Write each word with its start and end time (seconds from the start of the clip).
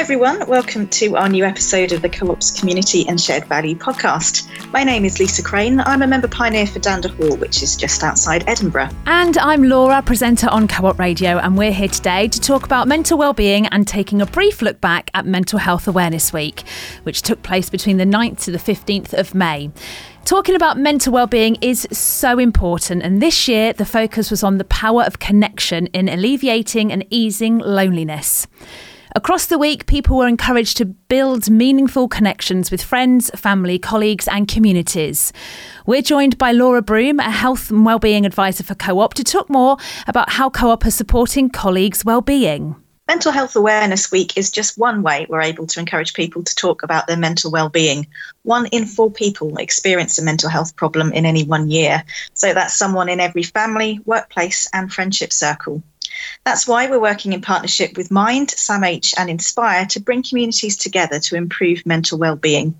everyone. 0.00 0.46
Welcome 0.48 0.88
to 0.88 1.14
our 1.18 1.28
new 1.28 1.44
episode 1.44 1.92
of 1.92 2.00
the 2.00 2.08
Co 2.08 2.32
op's 2.32 2.58
Community 2.58 3.06
and 3.06 3.20
Shared 3.20 3.44
Value 3.44 3.76
podcast. 3.76 4.48
My 4.72 4.82
name 4.82 5.04
is 5.04 5.20
Lisa 5.20 5.42
Crane. 5.42 5.78
I'm 5.78 6.00
a 6.00 6.06
member 6.06 6.26
pioneer 6.26 6.66
for 6.66 6.78
Danderhall, 6.78 7.38
which 7.38 7.62
is 7.62 7.76
just 7.76 8.02
outside 8.02 8.48
Edinburgh. 8.48 8.88
And 9.04 9.36
I'm 9.36 9.64
Laura, 9.64 10.00
presenter 10.00 10.48
on 10.48 10.68
Co 10.68 10.86
op 10.86 10.98
Radio, 10.98 11.36
and 11.36 11.58
we're 11.58 11.70
here 11.70 11.86
today 11.86 12.28
to 12.28 12.40
talk 12.40 12.64
about 12.64 12.88
mental 12.88 13.18
well-being 13.18 13.66
and 13.66 13.86
taking 13.86 14.22
a 14.22 14.26
brief 14.26 14.62
look 14.62 14.80
back 14.80 15.10
at 15.12 15.26
Mental 15.26 15.58
Health 15.58 15.86
Awareness 15.86 16.32
Week, 16.32 16.62
which 17.02 17.20
took 17.20 17.42
place 17.42 17.68
between 17.68 17.98
the 17.98 18.06
9th 18.06 18.42
to 18.44 18.50
the 18.50 18.56
15th 18.56 19.12
of 19.12 19.34
May. 19.34 19.70
Talking 20.24 20.54
about 20.54 20.78
mental 20.78 21.12
well-being 21.12 21.58
is 21.60 21.86
so 21.92 22.38
important 22.38 23.02
and 23.02 23.20
this 23.20 23.48
year 23.48 23.74
the 23.74 23.84
focus 23.84 24.30
was 24.30 24.42
on 24.42 24.56
the 24.56 24.64
power 24.64 25.02
of 25.02 25.18
connection 25.18 25.88
in 25.88 26.08
alleviating 26.08 26.90
and 26.90 27.04
easing 27.10 27.58
loneliness. 27.58 28.46
Across 29.16 29.46
the 29.46 29.58
week, 29.58 29.86
people 29.86 30.16
were 30.16 30.28
encouraged 30.28 30.76
to 30.76 30.84
build 30.84 31.50
meaningful 31.50 32.06
connections 32.06 32.70
with 32.70 32.80
friends, 32.80 33.28
family, 33.30 33.76
colleagues, 33.76 34.28
and 34.28 34.46
communities. 34.46 35.32
We're 35.84 36.00
joined 36.00 36.38
by 36.38 36.52
Laura 36.52 36.80
Broom, 36.80 37.18
a 37.18 37.28
health 37.28 37.70
and 37.70 37.84
wellbeing 37.84 38.24
advisor 38.24 38.62
for 38.62 38.76
Co 38.76 39.00
op, 39.00 39.14
to 39.14 39.24
talk 39.24 39.50
more 39.50 39.78
about 40.06 40.30
how 40.30 40.48
Co 40.48 40.70
op 40.70 40.86
is 40.86 40.94
supporting 40.94 41.50
colleagues' 41.50 42.04
well-being. 42.04 42.76
Mental 43.08 43.32
Health 43.32 43.56
Awareness 43.56 44.12
Week 44.12 44.36
is 44.36 44.52
just 44.52 44.78
one 44.78 45.02
way 45.02 45.26
we're 45.28 45.42
able 45.42 45.66
to 45.66 45.80
encourage 45.80 46.14
people 46.14 46.44
to 46.44 46.54
talk 46.54 46.84
about 46.84 47.08
their 47.08 47.16
mental 47.16 47.50
well-being. 47.50 48.06
One 48.44 48.66
in 48.66 48.86
four 48.86 49.10
people 49.10 49.56
experience 49.56 50.16
a 50.20 50.22
mental 50.22 50.48
health 50.48 50.76
problem 50.76 51.12
in 51.12 51.26
any 51.26 51.42
one 51.42 51.68
year. 51.68 52.04
So 52.34 52.54
that's 52.54 52.78
someone 52.78 53.08
in 53.08 53.18
every 53.18 53.42
family, 53.42 53.98
workplace, 54.04 54.70
and 54.72 54.92
friendship 54.92 55.32
circle. 55.32 55.82
That's 56.44 56.66
why 56.66 56.88
we're 56.88 57.00
working 57.00 57.32
in 57.32 57.40
partnership 57.40 57.96
with 57.96 58.10
Mind, 58.10 58.48
SAMH, 58.48 59.14
and 59.18 59.30
Inspire 59.30 59.86
to 59.86 60.00
bring 60.00 60.22
communities 60.22 60.76
together 60.76 61.20
to 61.20 61.36
improve 61.36 61.84
mental 61.86 62.18
well-being. 62.18 62.74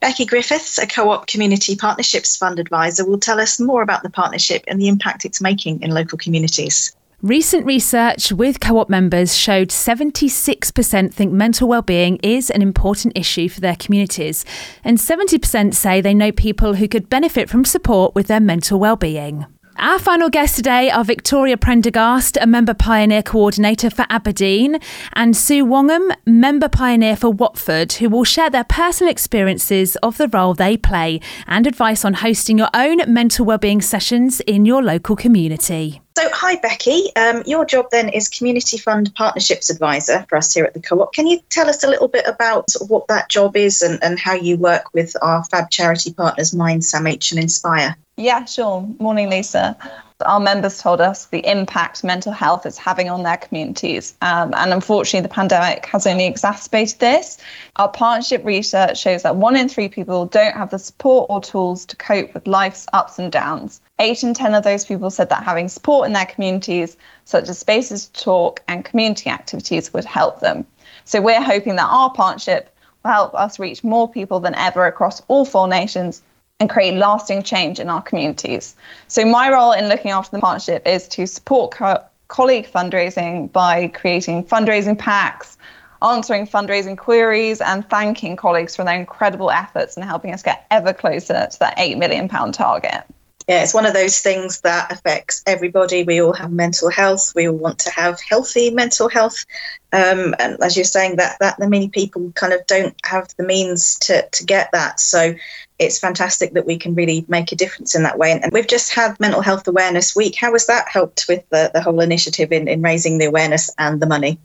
Becky 0.00 0.24
Griffiths, 0.24 0.78
a 0.78 0.86
co 0.86 1.10
op 1.10 1.26
community 1.26 1.76
partnerships 1.76 2.36
fund 2.36 2.58
advisor, 2.58 3.04
will 3.04 3.18
tell 3.18 3.40
us 3.40 3.58
more 3.58 3.82
about 3.82 4.02
the 4.02 4.10
partnership 4.10 4.64
and 4.68 4.80
the 4.80 4.88
impact 4.88 5.24
it's 5.24 5.40
making 5.40 5.82
in 5.82 5.90
local 5.90 6.18
communities. 6.18 6.94
Recent 7.22 7.64
research 7.64 8.30
with 8.30 8.60
co 8.60 8.78
op 8.78 8.90
members 8.90 9.34
showed 9.34 9.68
76% 9.68 11.12
think 11.12 11.32
mental 11.32 11.66
well-being 11.66 12.16
is 12.22 12.50
an 12.50 12.60
important 12.60 13.16
issue 13.16 13.48
for 13.48 13.60
their 13.60 13.74
communities, 13.74 14.44
and 14.84 14.98
70% 14.98 15.74
say 15.74 16.00
they 16.00 16.14
know 16.14 16.30
people 16.30 16.74
who 16.74 16.86
could 16.86 17.08
benefit 17.08 17.48
from 17.48 17.64
support 17.64 18.14
with 18.14 18.26
their 18.26 18.38
mental 18.38 18.78
well-being. 18.78 19.46
Our 19.78 19.98
final 19.98 20.30
guests 20.30 20.56
today 20.56 20.90
are 20.90 21.04
Victoria 21.04 21.58
Prendergast, 21.58 22.38
a 22.40 22.46
member 22.46 22.72
pioneer 22.72 23.22
coordinator 23.22 23.90
for 23.90 24.06
Aberdeen, 24.08 24.78
and 25.12 25.36
Sue 25.36 25.66
Wongham, 25.66 26.10
member 26.24 26.70
pioneer 26.70 27.14
for 27.14 27.28
Watford, 27.28 27.92
who 27.92 28.08
will 28.08 28.24
share 28.24 28.48
their 28.48 28.64
personal 28.64 29.10
experiences 29.10 29.94
of 29.96 30.16
the 30.16 30.28
role 30.28 30.54
they 30.54 30.78
play 30.78 31.20
and 31.46 31.66
advice 31.66 32.06
on 32.06 32.14
hosting 32.14 32.56
your 32.56 32.70
own 32.72 33.00
mental 33.12 33.44
wellbeing 33.44 33.82
sessions 33.82 34.40
in 34.40 34.64
your 34.64 34.82
local 34.82 35.14
community. 35.14 36.00
So, 36.16 36.26
hi, 36.32 36.56
Becky. 36.56 37.14
Um, 37.14 37.42
your 37.44 37.66
job 37.66 37.88
then 37.92 38.08
is 38.08 38.30
Community 38.30 38.78
Fund 38.78 39.14
Partnerships 39.14 39.68
Advisor 39.68 40.24
for 40.30 40.38
us 40.38 40.54
here 40.54 40.64
at 40.64 40.72
the 40.72 40.80
Co 40.80 41.02
op. 41.02 41.12
Can 41.12 41.26
you 41.26 41.40
tell 41.50 41.68
us 41.68 41.84
a 41.84 41.90
little 41.90 42.08
bit 42.08 42.26
about 42.26 42.70
sort 42.70 42.84
of 42.84 42.90
what 42.90 43.08
that 43.08 43.28
job 43.28 43.54
is 43.54 43.82
and, 43.82 44.02
and 44.02 44.18
how 44.18 44.32
you 44.32 44.56
work 44.56 44.94
with 44.94 45.14
our 45.20 45.44
fab 45.44 45.68
charity 45.68 46.14
partners, 46.14 46.54
Mind, 46.54 46.80
SAMH, 46.80 47.32
and 47.32 47.40
Inspire? 47.40 47.94
Yeah, 48.18 48.46
sure. 48.46 48.80
Morning, 48.98 49.28
Lisa. 49.28 49.76
Our 50.24 50.40
members 50.40 50.80
told 50.80 51.02
us 51.02 51.26
the 51.26 51.46
impact 51.46 52.02
mental 52.02 52.32
health 52.32 52.64
is 52.64 52.78
having 52.78 53.10
on 53.10 53.24
their 53.24 53.36
communities. 53.36 54.14
Um, 54.22 54.54
and 54.56 54.72
unfortunately, 54.72 55.20
the 55.28 55.34
pandemic 55.34 55.84
has 55.84 56.06
only 56.06 56.24
exacerbated 56.24 56.98
this. 56.98 57.36
Our 57.76 57.90
partnership 57.90 58.42
research 58.42 58.98
shows 58.98 59.22
that 59.22 59.36
one 59.36 59.54
in 59.54 59.68
three 59.68 59.90
people 59.90 60.24
don't 60.24 60.54
have 60.54 60.70
the 60.70 60.78
support 60.78 61.26
or 61.28 61.42
tools 61.42 61.84
to 61.84 61.96
cope 61.96 62.32
with 62.32 62.46
life's 62.46 62.86
ups 62.94 63.18
and 63.18 63.30
downs. 63.30 63.82
Eight 63.98 64.22
in 64.22 64.32
10 64.32 64.54
of 64.54 64.64
those 64.64 64.86
people 64.86 65.10
said 65.10 65.28
that 65.28 65.42
having 65.42 65.68
support 65.68 66.06
in 66.06 66.14
their 66.14 66.24
communities, 66.24 66.96
such 67.26 67.50
as 67.50 67.58
spaces 67.58 68.06
to 68.08 68.22
talk 68.24 68.62
and 68.66 68.82
community 68.82 69.28
activities, 69.28 69.92
would 69.92 70.06
help 70.06 70.40
them. 70.40 70.64
So 71.04 71.20
we're 71.20 71.42
hoping 71.42 71.76
that 71.76 71.90
our 71.90 72.10
partnership 72.14 72.74
will 73.04 73.10
help 73.10 73.34
us 73.34 73.58
reach 73.58 73.84
more 73.84 74.10
people 74.10 74.40
than 74.40 74.54
ever 74.54 74.86
across 74.86 75.20
all 75.28 75.44
four 75.44 75.68
nations 75.68 76.22
and 76.60 76.70
create 76.70 76.94
lasting 76.94 77.42
change 77.42 77.78
in 77.78 77.88
our 77.88 78.02
communities. 78.02 78.76
So, 79.08 79.24
my 79.24 79.50
role 79.50 79.72
in 79.72 79.88
looking 79.88 80.10
after 80.10 80.36
the 80.36 80.40
partnership 80.40 80.86
is 80.86 81.06
to 81.08 81.26
support 81.26 81.72
co- 81.72 82.02
colleague 82.28 82.66
fundraising 82.66 83.52
by 83.52 83.88
creating 83.88 84.44
fundraising 84.44 84.98
packs, 84.98 85.58
answering 86.02 86.46
fundraising 86.46 86.96
queries, 86.96 87.60
and 87.60 87.88
thanking 87.90 88.36
colleagues 88.36 88.74
for 88.74 88.84
their 88.84 88.98
incredible 88.98 89.50
efforts 89.50 89.96
in 89.96 90.02
helping 90.02 90.32
us 90.32 90.42
get 90.42 90.66
ever 90.70 90.92
closer 90.92 91.46
to 91.50 91.58
that 91.58 91.76
£8 91.76 91.98
million 91.98 92.28
target 92.28 93.04
yeah, 93.48 93.62
it's 93.62 93.74
one 93.74 93.86
of 93.86 93.94
those 93.94 94.18
things 94.18 94.60
that 94.62 94.90
affects 94.90 95.42
everybody. 95.46 96.02
We 96.02 96.20
all 96.20 96.32
have 96.32 96.50
mental 96.50 96.90
health. 96.90 97.32
We 97.36 97.48
all 97.48 97.54
want 97.54 97.78
to 97.80 97.90
have 97.90 98.20
healthy 98.20 98.70
mental 98.70 99.08
health. 99.08 99.44
Um, 99.92 100.34
and 100.40 100.60
as 100.60 100.76
you're 100.76 100.84
saying, 100.84 101.16
that 101.16 101.36
that 101.38 101.60
many 101.60 101.88
people 101.88 102.32
kind 102.34 102.52
of 102.52 102.66
don't 102.66 102.94
have 103.04 103.28
the 103.36 103.44
means 103.44 103.98
to 104.00 104.28
to 104.28 104.44
get 104.44 104.72
that. 104.72 104.98
So 104.98 105.36
it's 105.78 105.98
fantastic 105.98 106.54
that 106.54 106.66
we 106.66 106.76
can 106.76 106.94
really 106.94 107.24
make 107.28 107.52
a 107.52 107.56
difference 107.56 107.94
in 107.94 108.02
that 108.02 108.18
way. 108.18 108.32
And, 108.32 108.52
we've 108.52 108.66
just 108.66 108.92
had 108.92 109.20
Mental 109.20 109.42
Health 109.42 109.68
Awareness 109.68 110.16
Week. 110.16 110.34
How 110.34 110.52
has 110.52 110.66
that 110.66 110.88
helped 110.88 111.26
with 111.28 111.48
the, 111.50 111.70
the 111.72 111.82
whole 111.82 112.00
initiative 112.00 112.50
in, 112.50 112.66
in 112.66 112.80
raising 112.82 113.18
the 113.18 113.26
awareness 113.26 113.70
and 113.78 114.00
the 114.00 114.06
money? 114.06 114.38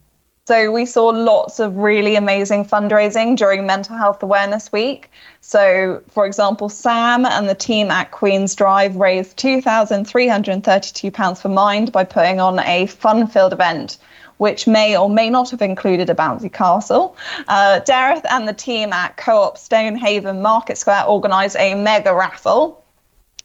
So 0.52 0.70
we 0.70 0.86
saw 0.86 1.06
lots 1.06 1.62
of 1.62 1.78
really 1.78 2.18
amazing 2.18 2.66
fundraising 2.66 3.38
during 3.38 3.66
Mental 3.66 3.96
Health 3.96 4.22
Awareness 4.22 4.70
Week. 4.70 5.10
So, 5.40 6.04
for 6.10 6.26
example, 6.26 6.68
Sam 6.68 7.26
and 7.26 7.48
the 7.48 7.56
team 7.56 7.90
at 7.90 8.12
Queen's 8.12 8.54
Drive 8.54 8.98
raised 8.98 9.38
£2,332 9.38 11.42
for 11.42 11.48
Mind 11.48 11.94
by 11.94 12.04
putting 12.04 12.42
on 12.42 12.60
a 12.60 12.88
fun-filled 12.88 13.54
event 13.54 13.98
which 14.40 14.68
may 14.68 14.98
or 14.98 15.10
may 15.10 15.30
not 15.30 15.52
have 15.52 15.62
included 15.62 16.10
a 16.10 16.16
bouncy 16.16 16.52
castle. 16.52 17.16
Uh, 17.48 17.80
Dareth 17.86 18.26
and 18.30 18.46
the 18.46 18.54
team 18.54 18.92
at 18.92 19.16
Co-op 19.16 19.58
Stonehaven 19.58 20.42
Market 20.42 20.78
Square 20.78 21.06
organised 21.08 21.56
a 21.60 21.76
mega 21.76 22.14
raffle. 22.14 22.84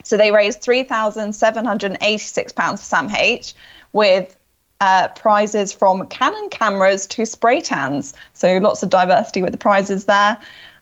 So 0.03 0.17
they 0.17 0.33
raised 0.33 0.61
£3,786 0.61 2.53
for 2.53 2.97
SAMH 2.97 3.55
with 3.93 4.36
uh, 4.81 5.09
prizes 5.09 5.73
from 5.73 6.07
Canon 6.09 6.49
cameras 6.51 7.07
to 7.09 7.25
spray 7.25 7.61
tans. 7.61 8.15
So 8.35 8.59
lots 8.59 8.83
of 8.83 8.91
diversity 8.91 9.43
with 9.43 9.53
the 9.53 9.59
prizes 9.59 10.05
there. 10.05 10.37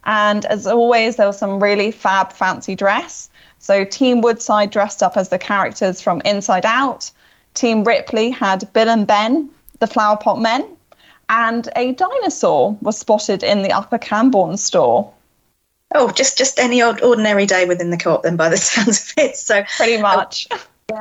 And 0.04 0.44
as 0.46 0.66
always, 0.66 1.16
there 1.16 1.26
was 1.26 1.38
some 1.38 1.62
really 1.62 1.90
fab, 1.90 2.32
fancy 2.32 2.74
dress. 2.74 3.30
So 3.58 3.84
Team 3.84 4.20
Woodside 4.20 4.70
dressed 4.70 5.02
up 5.02 5.16
as 5.16 5.30
the 5.30 5.38
characters 5.38 6.00
from 6.00 6.20
Inside 6.24 6.66
Out. 6.66 7.10
Team 7.54 7.84
Ripley 7.84 8.30
had 8.30 8.70
Bill 8.72 8.90
and 8.90 9.06
Ben, 9.06 9.48
the 9.78 9.86
Flower 9.86 10.16
Pot 10.16 10.40
Men, 10.40 10.66
and 11.28 11.68
a 11.76 11.92
dinosaur 11.92 12.76
was 12.82 12.98
spotted 12.98 13.42
in 13.42 13.62
the 13.62 13.72
Upper 13.72 13.96
Camborne 13.96 14.56
store. 14.56 15.10
Oh, 15.94 16.10
just 16.10 16.36
just 16.36 16.58
any 16.58 16.82
odd 16.82 17.00
ordinary 17.02 17.46
day 17.46 17.64
within 17.66 17.90
the 17.90 17.96
co-op, 17.96 18.24
then, 18.24 18.36
by 18.36 18.48
the 18.48 18.56
sounds 18.58 19.12
of 19.12 19.24
it. 19.24 19.36
So 19.36 19.62
pretty 19.76 20.02
much. 20.02 20.48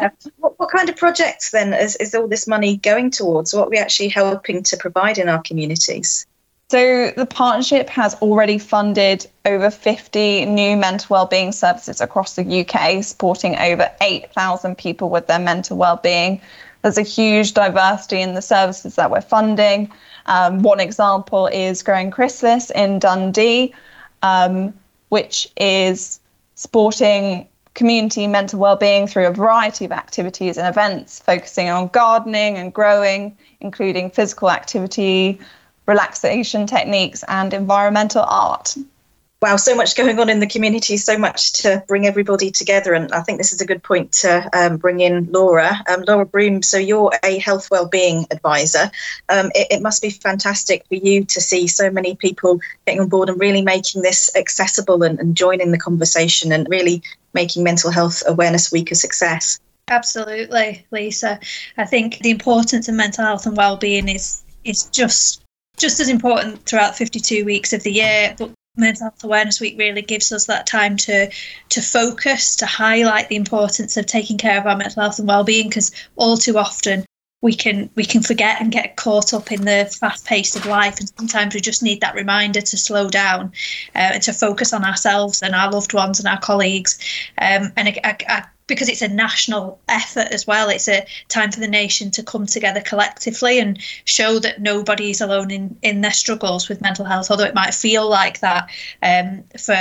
Yeah. 0.02 0.10
What, 0.38 0.60
what 0.60 0.70
kind 0.70 0.90
of 0.90 0.96
projects 0.96 1.52
then 1.52 1.74
is, 1.74 1.96
is 1.98 2.16
all 2.16 2.28
this 2.28 2.48
money 2.48 2.78
going 2.78 3.12
towards? 3.12 3.54
What 3.54 3.68
are 3.68 3.70
we 3.70 3.78
actually 3.78 4.10
helping 4.10 4.64
to 4.64 4.78
provide 4.78 5.18
in 5.18 5.30
our 5.30 5.42
communities? 5.42 6.26
So 6.70 7.12
the 7.16 7.26
partnership 7.26 7.88
has 7.90 8.16
already 8.16 8.58
funded 8.58 9.28
over 9.46 9.70
50 9.70 10.46
new 10.46 10.76
mental 10.76 11.14
wellbeing 11.14 11.52
services 11.52 12.02
across 12.02 12.36
the 12.36 12.62
UK, 12.62 13.04
supporting 13.04 13.56
over 13.58 13.92
8,000 14.02 14.78
people 14.78 15.10
with 15.10 15.28
their 15.28 15.40
mental 15.40 15.78
wellbeing. 15.78 16.42
There's 16.82 16.98
a 16.98 17.04
huge 17.04 17.54
diversity 17.54 18.22
in 18.22 18.34
the 18.34 18.42
services 18.42 18.96
that 18.96 19.12
we're 19.12 19.22
funding. 19.22 19.92
Um, 20.26 20.64
one 20.64 20.80
example 20.80 21.48
is 21.48 21.84
Growing 21.84 22.12
Chrysalis 22.12 22.72
in 22.72 22.98
Dundee, 23.00 23.74
um, 24.24 24.74
which 25.10 25.52
is 25.56 26.20
supporting 26.56 27.48
community 27.76 28.28
mental 28.28 28.60
well-being 28.60 29.08
through 29.08 29.28
a 29.28 29.32
variety 29.32 29.86
of 29.86 29.92
activities 29.92 30.58
and 30.58 30.68
events 30.68 31.20
focusing 31.20 31.70
on 31.70 31.88
gardening 31.88 32.58
and 32.58 32.74
growing 32.74 33.36
including 33.62 34.10
physical 34.12 34.50
activity 34.52 35.40
relaxation 35.88 36.68
techniques 36.68 37.24
and 37.28 37.54
environmental 37.54 38.24
art 38.28 38.76
wow 39.44 39.58
so 39.58 39.76
much 39.76 39.98
going 39.98 40.18
on 40.20 40.30
in 40.30 40.40
the 40.40 40.48
community 40.48 40.96
so 40.96 41.18
much 41.18 41.52
to 41.52 41.84
bring 41.86 42.08
everybody 42.08 42.50
together 42.50 42.94
and 42.94 43.12
i 43.12 43.22
think 43.22 43.38
this 43.38 43.52
is 43.52 43.60
a 43.60 43.66
good 43.66 43.84
point 43.84 44.10
to 44.14 44.50
um, 44.58 44.78
bring 44.78 45.02
in 45.02 45.30
laura 45.34 45.84
um, 45.90 46.02
laura 46.08 46.26
broom 46.26 46.64
so 46.64 46.78
you're 46.78 47.12
a 47.26 47.40
health 47.40 47.70
well-being 47.70 48.26
advisor 48.32 48.90
um, 49.28 49.52
it, 49.54 49.68
it 49.70 49.82
must 49.82 50.02
be 50.02 50.10
fantastic 50.10 50.86
for 50.88 50.96
you 50.96 51.26
to 51.26 51.42
see 51.42 51.68
so 51.68 51.92
many 51.92 52.16
people 52.16 52.58
getting 52.88 53.02
on 53.02 53.10
board 53.10 53.28
and 53.28 53.38
really 53.38 53.62
making 53.62 54.02
this 54.02 54.34
accessible 54.38 55.04
and, 55.04 55.20
and 55.20 55.36
joining 55.36 55.72
the 55.72 55.78
conversation 55.78 56.54
and 56.54 56.70
really 56.70 57.04
making 57.34 57.64
Mental 57.64 57.92
Health 57.92 58.24
Awareness 58.26 58.72
Week 58.72 58.92
a 58.92 58.96
success. 58.96 59.60
Absolutely, 59.90 60.86
Lisa. 60.92 61.40
I 61.78 61.86
think 61.86 62.20
the 62.20 62.30
importance 62.30 62.88
of 62.88 62.96
mental 62.96 63.26
health 63.26 63.46
and 63.46 63.58
well-being 63.58 64.08
is 64.08 64.42
is 64.64 64.86
just 64.86 65.44
just 65.76 66.00
as 66.00 66.08
important 66.08 66.66
throughout 66.66 66.96
52 66.96 67.44
weeks 67.44 67.74
of 67.74 67.84
the 67.84 67.92
year, 67.92 68.36
but 68.38 68.52
mental 68.76 69.06
health 69.06 69.24
awareness 69.24 69.62
week 69.62 69.78
really 69.78 70.02
gives 70.02 70.32
us 70.32 70.48
that 70.48 70.66
time 70.66 70.98
to 70.98 71.30
to 71.70 71.82
focus 71.82 72.56
to 72.56 72.66
highlight 72.66 73.30
the 73.30 73.36
importance 73.36 73.98
of 73.98 74.06
taking 74.06 74.38
care 74.38 74.60
of 74.60 74.66
our 74.66 74.76
mental 74.76 75.02
health 75.02 75.20
and 75.20 75.28
well-being 75.28 75.70
because 75.70 75.92
all 76.16 76.38
too 76.38 76.58
often 76.58 77.06
we 77.44 77.54
can 77.54 77.90
we 77.96 78.06
can 78.06 78.24
forget 78.24 78.60
and 78.62 78.72
get 78.72 78.96
caught 78.96 79.34
up 79.34 79.52
in 79.52 79.62
the 79.62 79.86
fast 80.00 80.26
pace 80.26 80.56
of 80.56 80.66
life 80.66 80.98
and 81.00 81.12
sometimes 81.18 81.54
we 81.54 81.60
just 81.60 81.84
need 81.84 82.02
that 82.02 82.16
reminder 82.16 82.62
to 82.62 82.78
slow 82.78 83.10
down 83.10 83.52
uh, 83.94 84.14
and 84.14 84.24
to 84.24 84.34
focus 84.34 84.74
on 84.74 84.86
ourselves 84.86 85.44
and 85.44 85.54
our 85.54 85.70
loved 85.70 85.94
ones 85.94 86.20
and 86.20 86.28
our 86.28 86.40
colleagues. 86.40 86.98
Um, 87.38 87.74
and 87.76 87.90
I, 87.90 88.00
I, 88.04 88.18
I 88.30 88.46
because 88.68 88.90
it's 88.90 89.02
a 89.02 89.08
national 89.08 89.80
effort 89.90 90.28
as 90.32 90.48
well. 90.48 90.70
It's 90.70 90.88
a 90.88 91.06
time 91.28 91.52
for 91.52 91.60
the 91.60 91.68
nation 91.68 92.12
to 92.12 92.24
come 92.24 92.46
together 92.46 92.82
collectively 92.82 93.60
and 93.60 93.82
show 94.06 94.40
that 94.40 94.62
nobody 94.62 95.10
is 95.10 95.22
alone 95.22 95.52
in, 95.52 95.78
in 95.82 96.02
their 96.02 96.14
struggles 96.14 96.70
with 96.70 96.82
mental 96.82 97.06
health, 97.06 97.30
although 97.30 97.44
it 97.44 97.56
might 97.56 97.74
feel 97.74 98.10
like 98.10 98.40
that 98.40 98.70
um, 99.02 99.44
for 99.60 99.76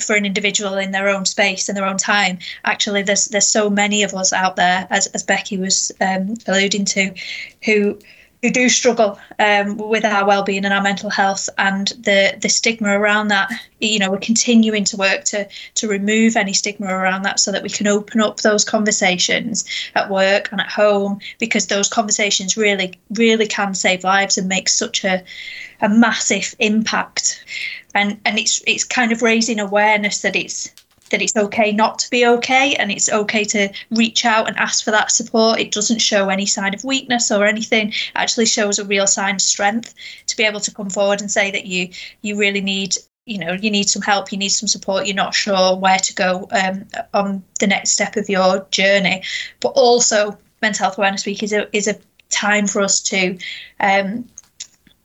for 0.00 0.16
an 0.16 0.26
individual 0.26 0.76
in 0.76 0.90
their 0.90 1.08
own 1.08 1.24
space 1.24 1.68
and 1.68 1.76
their 1.76 1.86
own 1.86 1.98
time. 1.98 2.38
Actually, 2.64 3.02
there's 3.02 3.26
there's 3.26 3.46
so 3.46 3.70
many 3.70 4.02
of 4.02 4.14
us 4.14 4.32
out 4.32 4.56
there, 4.56 4.86
as, 4.90 5.06
as 5.08 5.22
Becky 5.22 5.56
was 5.56 5.92
um, 6.00 6.34
alluding 6.46 6.84
to, 6.86 7.14
who 7.64 7.98
who 8.42 8.50
do 8.50 8.68
struggle 8.68 9.18
um, 9.38 9.76
with 9.76 10.04
our 10.04 10.26
well-being 10.26 10.64
and 10.64 10.72
our 10.72 10.82
mental 10.82 11.10
health 11.10 11.48
and 11.58 11.88
the 11.88 12.36
the 12.40 12.48
stigma 12.48 12.88
around 12.88 13.28
that 13.28 13.50
you 13.80 13.98
know 13.98 14.10
we're 14.10 14.18
continuing 14.18 14.84
to 14.84 14.96
work 14.96 15.24
to 15.24 15.46
to 15.74 15.88
remove 15.88 16.36
any 16.36 16.52
stigma 16.52 16.86
around 16.86 17.22
that 17.22 17.38
so 17.38 17.52
that 17.52 17.62
we 17.62 17.68
can 17.68 17.86
open 17.86 18.20
up 18.20 18.38
those 18.38 18.64
conversations 18.64 19.64
at 19.94 20.10
work 20.10 20.48
and 20.52 20.60
at 20.60 20.70
home 20.70 21.20
because 21.38 21.66
those 21.66 21.88
conversations 21.88 22.56
really 22.56 22.98
really 23.16 23.46
can 23.46 23.74
save 23.74 24.04
lives 24.04 24.38
and 24.38 24.48
make 24.48 24.68
such 24.68 25.04
a 25.04 25.22
a 25.80 25.88
massive 25.88 26.54
impact. 26.58 27.44
And 27.94 28.20
and 28.24 28.38
it's 28.38 28.62
it's 28.66 28.84
kind 28.84 29.12
of 29.12 29.22
raising 29.22 29.58
awareness 29.58 30.22
that 30.22 30.36
it's 30.36 30.70
that 31.10 31.22
it's 31.22 31.36
okay 31.36 31.72
not 31.72 31.98
to 32.00 32.10
be 32.10 32.26
okay 32.26 32.74
and 32.76 32.90
it's 32.90 33.10
okay 33.10 33.44
to 33.44 33.68
reach 33.90 34.24
out 34.24 34.48
and 34.48 34.56
ask 34.56 34.84
for 34.84 34.90
that 34.90 35.10
support. 35.10 35.60
It 35.60 35.72
doesn't 35.72 36.00
show 36.00 36.28
any 36.28 36.46
sign 36.46 36.74
of 36.74 36.84
weakness 36.84 37.30
or 37.30 37.46
anything. 37.46 37.88
It 37.88 38.12
actually 38.14 38.46
shows 38.46 38.78
a 38.78 38.84
real 38.84 39.06
sign 39.06 39.36
of 39.36 39.42
strength 39.42 39.94
to 40.26 40.36
be 40.36 40.44
able 40.44 40.60
to 40.60 40.74
come 40.74 40.90
forward 40.90 41.20
and 41.20 41.30
say 41.30 41.50
that 41.50 41.66
you 41.66 41.88
you 42.22 42.36
really 42.36 42.60
need 42.60 42.96
you 43.26 43.38
know 43.38 43.52
you 43.52 43.70
need 43.70 43.88
some 43.88 44.02
help 44.02 44.32
you 44.32 44.38
need 44.38 44.48
some 44.48 44.66
support 44.66 45.06
you're 45.06 45.14
not 45.14 45.34
sure 45.34 45.76
where 45.76 45.98
to 45.98 46.14
go 46.14 46.48
um, 46.52 46.86
on 47.12 47.42
the 47.60 47.66
next 47.66 47.90
step 47.90 48.16
of 48.16 48.28
your 48.28 48.66
journey 48.70 49.22
but 49.60 49.68
also 49.68 50.36
mental 50.62 50.84
health 50.84 50.96
awareness 50.98 51.26
week 51.26 51.42
is 51.42 51.52
a 51.52 51.76
is 51.76 51.86
a 51.86 51.98
time 52.30 52.66
for 52.66 52.80
us 52.80 53.00
to 53.00 53.38
um, 53.80 54.26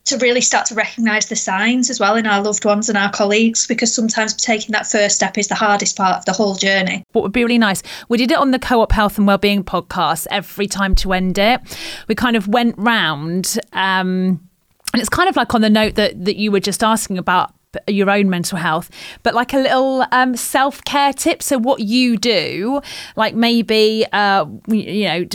to 0.05 0.17
really 0.17 0.41
start 0.41 0.65
to 0.67 0.75
recognize 0.75 1.27
the 1.27 1.35
signs 1.35 1.89
as 1.89 1.99
well 1.99 2.15
in 2.15 2.27
our 2.27 2.41
loved 2.41 2.63
ones 2.63 2.89
and 2.89 2.97
our 2.97 3.11
colleagues 3.11 3.67
because 3.67 3.93
sometimes 3.93 4.33
taking 4.33 4.71
that 4.71 4.85
first 4.85 5.15
step 5.15 5.37
is 5.37 5.47
the 5.47 5.55
hardest 5.55 5.97
part 5.97 6.17
of 6.17 6.25
the 6.25 6.31
whole 6.31 6.55
journey. 6.55 7.03
What 7.11 7.23
would 7.23 7.31
be 7.31 7.43
really 7.43 7.57
nice, 7.57 7.81
we 8.07 8.17
did 8.17 8.31
it 8.31 8.37
on 8.37 8.51
the 8.51 8.59
Co 8.59 8.81
op 8.81 8.91
Health 8.91 9.17
and 9.17 9.27
Wellbeing 9.27 9.63
podcast 9.63 10.27
every 10.29 10.67
time 10.67 10.95
to 10.95 11.13
end 11.13 11.37
it. 11.37 11.59
We 12.07 12.15
kind 12.15 12.35
of 12.35 12.47
went 12.47 12.75
round. 12.77 13.57
Um, 13.73 14.47
and 14.93 15.01
it's 15.01 15.09
kind 15.09 15.27
of 15.27 15.35
like 15.35 15.53
on 15.53 15.61
the 15.61 15.69
note 15.69 15.95
that, 15.95 16.23
that 16.23 16.37
you 16.37 16.51
were 16.51 16.59
just 16.59 16.83
asking 16.83 17.17
about 17.17 17.51
your 17.87 18.09
own 18.09 18.29
mental 18.29 18.57
health, 18.57 18.89
but 19.23 19.33
like 19.33 19.53
a 19.53 19.57
little 19.57 20.05
um, 20.11 20.35
self 20.35 20.83
care 20.83 21.13
tip. 21.13 21.41
So, 21.41 21.57
what 21.57 21.81
you 21.81 22.17
do, 22.17 22.81
like 23.15 23.35
maybe, 23.35 24.05
uh, 24.11 24.45
you 24.67 25.05
know, 25.05 25.25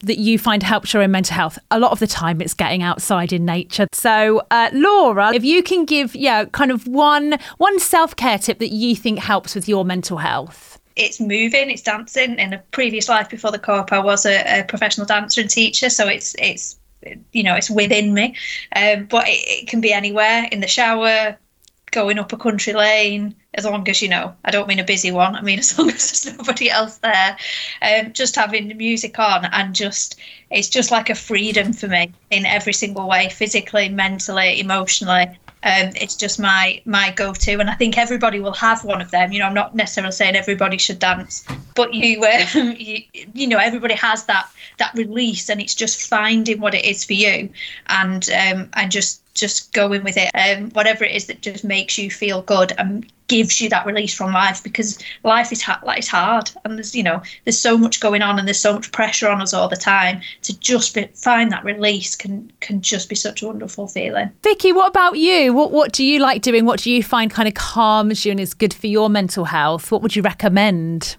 that 0.00 0.18
you 0.18 0.38
find 0.38 0.62
helps 0.62 0.92
your 0.92 1.02
own 1.02 1.10
mental 1.10 1.34
health. 1.34 1.58
A 1.70 1.78
lot 1.78 1.92
of 1.92 1.98
the 1.98 2.06
time, 2.06 2.40
it's 2.40 2.54
getting 2.54 2.82
outside 2.82 3.32
in 3.32 3.44
nature. 3.44 3.86
So, 3.92 4.42
uh, 4.50 4.70
Laura, 4.72 5.34
if 5.34 5.44
you 5.44 5.62
can 5.62 5.84
give, 5.84 6.14
yeah, 6.14 6.44
kind 6.46 6.70
of 6.70 6.86
one 6.86 7.38
one 7.58 7.78
self 7.78 8.16
care 8.16 8.38
tip 8.38 8.58
that 8.58 8.72
you 8.72 8.96
think 8.96 9.18
helps 9.18 9.54
with 9.54 9.68
your 9.68 9.84
mental 9.84 10.18
health 10.18 10.76
it's 10.96 11.20
moving, 11.20 11.70
it's 11.70 11.82
dancing. 11.82 12.38
In 12.38 12.54
a 12.54 12.58
previous 12.70 13.08
life 13.08 13.28
before 13.28 13.52
the 13.52 13.58
co-op, 13.58 13.92
I 13.92 13.98
was 13.98 14.26
a, 14.26 14.60
a, 14.60 14.64
professional 14.64 15.06
dancer 15.06 15.42
and 15.42 15.50
teacher, 15.50 15.90
so 15.90 16.08
it's 16.08 16.34
it's 16.38 16.78
you 17.32 17.42
know 17.42 17.54
it's 17.54 17.70
within 17.70 18.14
me. 18.14 18.34
Um, 18.74 19.04
but 19.04 19.28
it, 19.28 19.62
it, 19.62 19.68
can 19.68 19.80
be 19.80 19.92
anywhere 19.92 20.48
in 20.50 20.60
the 20.60 20.66
shower, 20.66 21.36
going 21.96 22.18
up 22.18 22.30
a 22.30 22.36
country 22.36 22.74
lane, 22.74 23.34
as 23.54 23.64
long 23.64 23.88
as 23.88 24.02
you 24.02 24.08
know, 24.08 24.34
I 24.44 24.50
don't 24.50 24.68
mean 24.68 24.78
a 24.78 24.84
busy 24.84 25.10
one. 25.10 25.34
I 25.34 25.40
mean 25.40 25.58
as 25.58 25.78
long 25.78 25.90
as 25.96 26.22
there's 26.22 26.36
nobody 26.36 26.68
else 26.68 26.98
there. 26.98 27.38
Um, 27.80 28.12
just 28.12 28.36
having 28.36 28.68
the 28.68 28.74
music 28.74 29.18
on 29.18 29.46
and 29.46 29.74
just 29.74 30.20
it's 30.50 30.68
just 30.68 30.90
like 30.90 31.08
a 31.08 31.14
freedom 31.14 31.72
for 31.72 31.88
me 31.88 32.12
in 32.30 32.44
every 32.44 32.74
single 32.74 33.08
way, 33.08 33.30
physically, 33.30 33.88
mentally, 33.88 34.60
emotionally. 34.60 35.26
Um, 35.62 35.90
it's 35.96 36.14
just 36.14 36.38
my 36.38 36.82
my 36.84 37.12
go-to, 37.12 37.58
and 37.60 37.70
I 37.70 37.74
think 37.74 37.96
everybody 37.96 38.40
will 38.40 38.52
have 38.52 38.84
one 38.84 39.00
of 39.00 39.10
them. 39.10 39.32
You 39.32 39.38
know, 39.40 39.46
I'm 39.46 39.54
not 39.54 39.74
necessarily 39.74 40.12
saying 40.12 40.36
everybody 40.36 40.76
should 40.76 40.98
dance, 40.98 41.44
but 41.74 41.94
you, 41.94 42.22
um, 42.54 42.76
you, 42.78 42.98
you 43.32 43.46
know, 43.48 43.58
everybody 43.58 43.94
has 43.94 44.26
that 44.26 44.48
that 44.78 44.94
release, 44.94 45.48
and 45.48 45.60
it's 45.60 45.74
just 45.74 46.08
finding 46.08 46.60
what 46.60 46.74
it 46.74 46.84
is 46.84 47.04
for 47.04 47.14
you, 47.14 47.48
and 47.86 48.28
um, 48.30 48.68
and 48.74 48.92
just 48.92 49.22
just 49.36 49.72
going 49.72 50.02
with 50.02 50.16
it. 50.16 50.30
Um, 50.34 50.70
whatever 50.70 51.04
it 51.04 51.14
is 51.14 51.26
that 51.26 51.42
just 51.42 51.64
makes 51.64 51.98
you 51.98 52.10
feel 52.10 52.42
good 52.42 52.72
and 52.78 53.10
gives 53.28 53.60
you 53.60 53.68
that 53.68 53.86
release 53.86 54.14
from 54.14 54.32
life 54.32 54.62
because 54.62 54.98
life 55.24 55.50
is 55.50 55.60
hard 55.60 55.82
like 55.82 55.98
it's 55.98 56.06
hard 56.06 56.48
and 56.64 56.76
there's 56.78 56.94
you 56.94 57.02
know 57.02 57.20
there's 57.44 57.58
so 57.58 57.76
much 57.76 57.98
going 57.98 58.22
on 58.22 58.38
and 58.38 58.46
there's 58.46 58.60
so 58.60 58.72
much 58.72 58.92
pressure 58.92 59.28
on 59.28 59.40
us 59.42 59.52
all 59.52 59.68
the 59.68 59.76
time. 59.76 60.20
To 60.42 60.58
just 60.58 60.94
be, 60.94 61.06
find 61.14 61.50
that 61.52 61.64
release 61.64 62.14
can 62.14 62.50
can 62.60 62.80
just 62.80 63.08
be 63.08 63.14
such 63.14 63.42
a 63.42 63.46
wonderful 63.46 63.88
feeling. 63.88 64.30
Vicky 64.42 64.72
what 64.72 64.88
about 64.88 65.18
you? 65.18 65.52
What 65.52 65.72
what 65.72 65.92
do 65.92 66.04
you 66.04 66.18
like 66.20 66.42
doing? 66.42 66.64
What 66.64 66.80
do 66.80 66.90
you 66.90 67.02
find 67.02 67.30
kind 67.30 67.48
of 67.48 67.54
calms 67.54 68.24
you 68.24 68.30
and 68.30 68.40
is 68.40 68.54
good 68.54 68.74
for 68.74 68.86
your 68.86 69.10
mental 69.10 69.44
health? 69.44 69.90
What 69.90 70.02
would 70.02 70.16
you 70.16 70.22
recommend? 70.22 71.16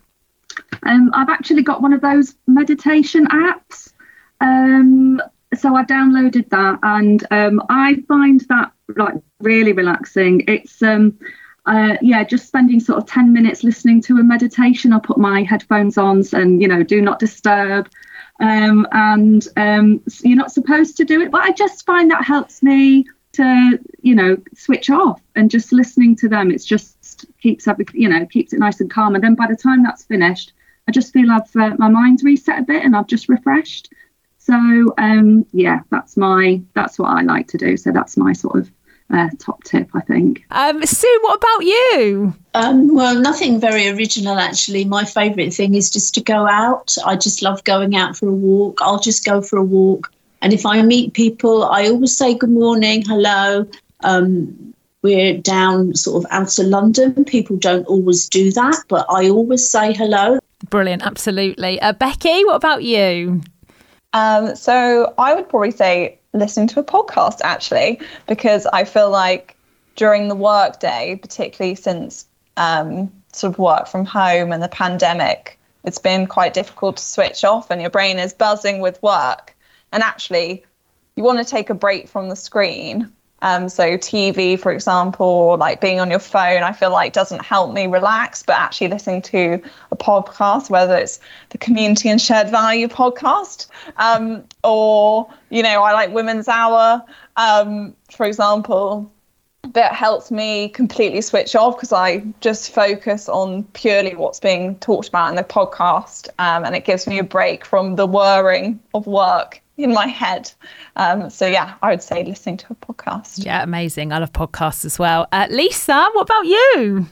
Um, 0.83 1.11
i've 1.13 1.29
actually 1.29 1.61
got 1.61 1.81
one 1.81 1.93
of 1.93 2.01
those 2.01 2.35
meditation 2.47 3.27
apps. 3.27 3.93
Um, 4.41 5.21
so 5.57 5.75
I 5.75 5.83
downloaded 5.83 6.49
that, 6.49 6.79
and 6.83 7.25
um, 7.31 7.61
I 7.69 8.03
find 8.07 8.41
that 8.49 8.71
like 8.95 9.15
really 9.39 9.73
relaxing. 9.73 10.43
It's 10.47 10.81
um, 10.81 11.17
uh, 11.65 11.97
yeah, 12.01 12.23
just 12.23 12.47
spending 12.47 12.79
sort 12.79 12.99
of 12.99 13.05
ten 13.05 13.33
minutes 13.33 13.63
listening 13.63 14.01
to 14.03 14.17
a 14.17 14.23
meditation. 14.23 14.93
I 14.93 14.99
put 14.99 15.17
my 15.17 15.43
headphones 15.43 15.97
on, 15.97 16.23
and 16.33 16.61
you 16.61 16.67
know, 16.67 16.83
do 16.83 17.01
not 17.01 17.19
disturb. 17.19 17.89
Um, 18.39 18.87
and 18.91 19.47
um, 19.57 20.03
you're 20.21 20.37
not 20.37 20.51
supposed 20.51 20.97
to 20.97 21.05
do 21.05 21.21
it, 21.21 21.31
but 21.31 21.41
I 21.41 21.51
just 21.51 21.85
find 21.85 22.11
that 22.11 22.23
helps 22.23 22.61
me 22.61 23.05
to 23.33 23.79
you 24.01 24.15
know 24.15 24.37
switch 24.55 24.89
off 24.89 25.21
and 25.35 25.51
just 25.51 25.71
listening 25.71 26.15
to 26.17 26.29
them. 26.29 26.51
It's 26.51 26.65
just 26.65 27.25
keeps 27.41 27.67
you 27.93 28.09
know 28.09 28.25
keeps 28.25 28.53
it 28.53 28.59
nice 28.59 28.79
and 28.79 28.89
calm. 28.89 29.15
And 29.15 29.23
then 29.23 29.35
by 29.35 29.47
the 29.47 29.55
time 29.55 29.83
that's 29.83 30.05
finished, 30.05 30.53
I 30.87 30.91
just 30.91 31.13
feel 31.13 31.31
I've 31.31 31.55
uh, 31.55 31.75
my 31.77 31.89
mind's 31.89 32.23
reset 32.23 32.59
a 32.59 32.63
bit 32.63 32.83
and 32.83 32.95
I've 32.95 33.07
just 33.07 33.29
refreshed. 33.29 33.91
So 34.47 34.93
um, 34.97 35.45
yeah, 35.51 35.81
that's 35.91 36.15
my 36.15 36.61
that's 36.73 36.97
what 36.97 37.09
I 37.09 37.21
like 37.21 37.49
to 37.49 37.57
do. 37.57 37.75
So 37.75 37.91
that's 37.91 38.15
my 38.15 38.31
sort 38.31 38.59
of 38.59 38.71
uh, 39.13 39.27
top 39.39 39.61
tip, 39.65 39.89
I 39.93 39.99
think. 39.99 40.45
Um, 40.51 40.85
Sue, 40.85 41.19
what 41.21 41.37
about 41.37 41.65
you? 41.65 42.33
Um, 42.53 42.95
well, 42.95 43.19
nothing 43.19 43.59
very 43.59 43.89
original 43.89 44.39
actually. 44.39 44.85
My 44.85 45.03
favourite 45.03 45.53
thing 45.53 45.75
is 45.75 45.89
just 45.89 46.13
to 46.13 46.21
go 46.21 46.47
out. 46.47 46.95
I 47.05 47.17
just 47.17 47.41
love 47.41 47.61
going 47.65 47.97
out 47.97 48.15
for 48.15 48.29
a 48.29 48.33
walk. 48.33 48.79
I'll 48.81 49.01
just 49.01 49.25
go 49.25 49.41
for 49.41 49.57
a 49.57 49.63
walk, 49.63 50.13
and 50.41 50.53
if 50.53 50.65
I 50.65 50.81
meet 50.81 51.13
people, 51.13 51.65
I 51.65 51.89
always 51.89 52.15
say 52.15 52.33
good 52.33 52.49
morning, 52.49 53.03
hello. 53.05 53.67
Um, 53.99 54.73
we're 55.03 55.37
down 55.39 55.93
sort 55.95 56.23
of 56.23 56.31
outer 56.31 56.63
London. 56.63 57.25
People 57.25 57.57
don't 57.57 57.85
always 57.85 58.29
do 58.29 58.53
that, 58.53 58.81
but 58.87 59.05
I 59.09 59.29
always 59.29 59.69
say 59.69 59.91
hello. 59.91 60.39
Brilliant, 60.69 61.03
absolutely. 61.03 61.81
Uh, 61.81 61.91
Becky, 61.91 62.45
what 62.45 62.55
about 62.55 62.83
you? 62.83 63.41
Um, 64.13 64.55
so 64.55 65.13
I 65.17 65.33
would 65.33 65.49
probably 65.49 65.71
say 65.71 66.19
listening 66.33 66.67
to 66.69 66.79
a 66.79 66.83
podcast 66.83 67.41
actually, 67.43 67.99
because 68.27 68.65
I 68.67 68.83
feel 68.83 69.09
like 69.09 69.55
during 69.95 70.27
the 70.27 70.35
workday, 70.35 71.19
particularly 71.21 71.75
since 71.75 72.25
um, 72.55 73.11
sort 73.33 73.53
of 73.53 73.59
work 73.59 73.87
from 73.87 74.05
home 74.05 74.51
and 74.51 74.61
the 74.63 74.69
pandemic, 74.69 75.59
it's 75.83 75.99
been 75.99 76.27
quite 76.27 76.53
difficult 76.53 76.97
to 76.97 77.03
switch 77.03 77.43
off 77.43 77.71
and 77.71 77.81
your 77.81 77.89
brain 77.89 78.19
is 78.19 78.33
buzzing 78.33 78.79
with 78.79 79.01
work. 79.01 79.55
And 79.91 80.03
actually, 80.03 80.65
you 81.15 81.23
want 81.23 81.39
to 81.39 81.45
take 81.45 81.69
a 81.69 81.73
break 81.73 82.07
from 82.07 82.29
the 82.29 82.35
screen 82.35 83.11
um, 83.41 83.69
so 83.69 83.97
TV, 83.97 84.59
for 84.59 84.71
example, 84.71 85.25
or 85.25 85.57
like 85.57 85.79
being 85.79 85.99
on 85.99 86.09
your 86.09 86.19
phone, 86.19 86.63
I 86.63 86.71
feel 86.71 86.91
like 86.91 87.13
doesn't 87.13 87.43
help 87.43 87.73
me 87.73 87.87
relax. 87.87 88.43
But 88.43 88.57
actually 88.57 88.87
listening 88.87 89.21
to 89.23 89.61
a 89.91 89.95
podcast, 89.95 90.69
whether 90.69 90.95
it's 90.95 91.19
the 91.49 91.57
Community 91.57 92.09
and 92.09 92.21
Shared 92.21 92.49
Value 92.49 92.87
podcast, 92.87 93.67
um, 93.97 94.43
or 94.63 95.31
you 95.49 95.61
know, 95.61 95.83
I 95.83 95.93
like 95.93 96.11
Woman's 96.11 96.47
Hour, 96.47 97.03
um, 97.35 97.95
for 98.11 98.25
example, 98.25 99.11
that 99.73 99.93
helps 99.93 100.31
me 100.31 100.69
completely 100.69 101.21
switch 101.21 101.55
off 101.55 101.75
because 101.75 101.93
I 101.93 102.23
just 102.41 102.73
focus 102.73 103.27
on 103.29 103.63
purely 103.73 104.15
what's 104.15 104.39
being 104.39 104.77
talked 104.79 105.09
about 105.09 105.29
in 105.29 105.35
the 105.35 105.43
podcast, 105.43 106.29
um, 106.39 106.65
and 106.65 106.75
it 106.75 106.85
gives 106.85 107.05
me 107.05 107.19
a 107.19 107.23
break 107.23 107.65
from 107.65 107.95
the 107.95 108.07
whirring 108.07 108.79
of 108.93 109.05
work 109.05 109.61
in 109.77 109.93
my 109.93 110.07
head. 110.07 110.51
Um, 110.95 111.29
so 111.29 111.47
yeah, 111.47 111.75
I 111.81 111.91
would 111.91 112.01
say 112.01 112.23
listening 112.23 112.57
to 112.57 112.67
a 112.71 112.75
podcast. 112.75 113.45
Yeah, 113.45 113.63
amazing. 113.63 114.11
I 114.11 114.17
love 114.17 114.33
podcasts 114.33 114.85
as 114.85 114.99
well. 114.99 115.27
Uh, 115.31 115.47
Lisa, 115.49 116.09
what 116.13 116.23
about 116.23 116.45
you? 116.45 117.07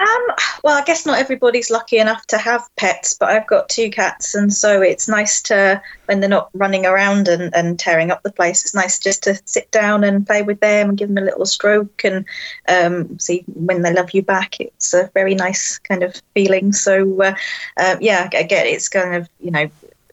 Um, 0.00 0.26
well, 0.62 0.78
I 0.78 0.84
guess 0.84 1.04
not 1.04 1.18
everybody's 1.18 1.72
lucky 1.72 1.98
enough 1.98 2.24
to 2.28 2.38
have 2.38 2.62
pets, 2.76 3.14
but 3.14 3.30
I've 3.30 3.48
got 3.48 3.68
two 3.68 3.90
cats, 3.90 4.32
and 4.32 4.52
so 4.54 4.80
it's 4.80 5.08
nice 5.08 5.42
to, 5.42 5.82
when 6.06 6.20
they're 6.20 6.28
not 6.28 6.50
running 6.54 6.86
around 6.86 7.26
and, 7.26 7.52
and 7.52 7.80
tearing 7.80 8.12
up 8.12 8.22
the 8.22 8.30
place, 8.30 8.62
it's 8.62 8.76
nice 8.76 9.00
just 9.00 9.24
to 9.24 9.40
sit 9.44 9.68
down 9.72 10.04
and 10.04 10.24
play 10.24 10.42
with 10.42 10.60
them 10.60 10.90
and 10.90 10.98
give 10.98 11.08
them 11.08 11.18
a 11.18 11.26
little 11.26 11.46
stroke 11.46 12.04
and 12.04 12.24
um, 12.68 13.18
see 13.18 13.44
when 13.54 13.82
they 13.82 13.92
love 13.92 14.12
you 14.12 14.22
back. 14.22 14.60
It's 14.60 14.94
a 14.94 15.10
very 15.14 15.34
nice 15.34 15.78
kind 15.78 16.04
of 16.04 16.22
feeling. 16.32 16.72
So, 16.72 17.20
uh, 17.20 17.34
uh, 17.76 17.96
yeah, 18.00 18.28
again, 18.32 18.66
it's 18.66 18.88
kind 18.88 19.16
of, 19.16 19.28
you 19.40 19.50
know, 19.50 19.68